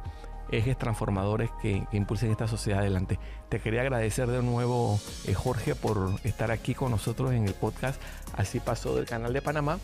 ejes 0.50 0.76
transformadores 0.76 1.50
que, 1.62 1.86
impulsen 1.92 2.30
esta 2.30 2.48
sociedad 2.48 2.80
adelante. 2.80 3.18
Te 3.48 3.60
quería 3.60 3.82
agradecer 3.82 4.28
de 4.28 4.42
nuevo, 4.42 4.98
eh, 5.26 5.34
Jorge, 5.34 5.74
por 5.74 6.10
estar 6.24 6.50
aquí 6.50 6.74
con 6.74 6.90
nosotros 6.90 7.32
en 7.32 7.46
el 7.46 7.54
podcast 7.54 8.00
Así 8.36 8.60
pasó 8.60 8.94
del 8.94 9.06
canal 9.06 9.32
de 9.32 9.42
Panamá 9.42 9.78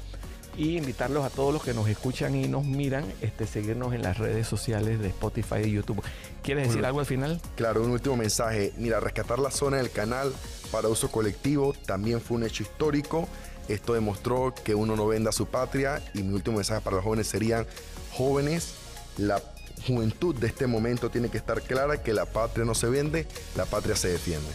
y 0.57 0.77
invitarlos 0.79 1.25
a 1.25 1.31
todos 1.31 1.53
los 1.53 1.63
que 1.63 1.75
nos 1.75 1.89
escuchan 1.89 2.35
y 2.35 2.49
nos 2.49 2.65
miran, 2.65 3.05
este, 3.21 3.47
seguirnos 3.47 3.93
en 3.95 4.03
las 4.03 4.19
redes 4.19 4.47
sociales 4.47 4.99
de 5.01 5.09
Spotify 5.09 5.61
y 5.65 5.73
YouTube. 5.73 6.03
¿Quieres 6.43 6.69
decir 6.69 6.85
algo 6.85 7.01
al 7.01 7.07
final? 7.07 7.41
Claro, 7.57 7.83
un 7.83 7.91
último 7.91 8.17
mensaje. 8.17 8.73
Mira, 8.79 9.01
rescatar 9.01 9.39
la 9.39 9.51
zona 9.51 9.79
del 9.79 9.91
canal 9.91 10.33
para 10.71 10.89
uso 10.89 11.11
colectivo 11.11 11.75
también 11.85 12.21
fue 12.21 12.39
un 12.39 12.45
hecho 12.45 12.63
histórico. 12.63 13.29
Esto 13.69 13.95
demostró 13.95 14.55
que 14.65 14.75
uno 14.75 14.97
no 14.97 15.07
venda 15.07 15.33
su 15.33 15.47
patria 15.47 16.03
y 16.15 16.23
mi 16.23 16.35
último 16.35 16.57
mensaje 16.57 16.81
para 16.81 16.97
los 16.97 17.05
jóvenes 17.05 17.27
serían, 17.27 17.67
jóvenes, 18.13 18.75
la 19.19 19.43
juventud 19.87 20.35
de 20.35 20.47
este 20.47 20.67
momento 20.67 21.11
tiene 21.11 21.29
que 21.29 21.39
estar 21.39 21.61
clara 21.63 22.03
que 22.03 22.13
la 22.13 22.27
patria 22.27 22.65
no 22.65 22.75
se 22.75 22.89
vende, 22.89 23.27
la 23.57 23.67
patria 23.67 23.97
se 23.97 24.09
defiende. 24.09 24.49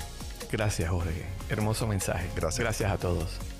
Gracias, 0.51 0.89
Jorge. 0.89 1.25
Hermoso 1.49 1.87
mensaje. 1.87 2.29
Gracias. 2.35 2.59
Gracias 2.59 2.91
a 2.91 2.97
todos. 2.97 3.50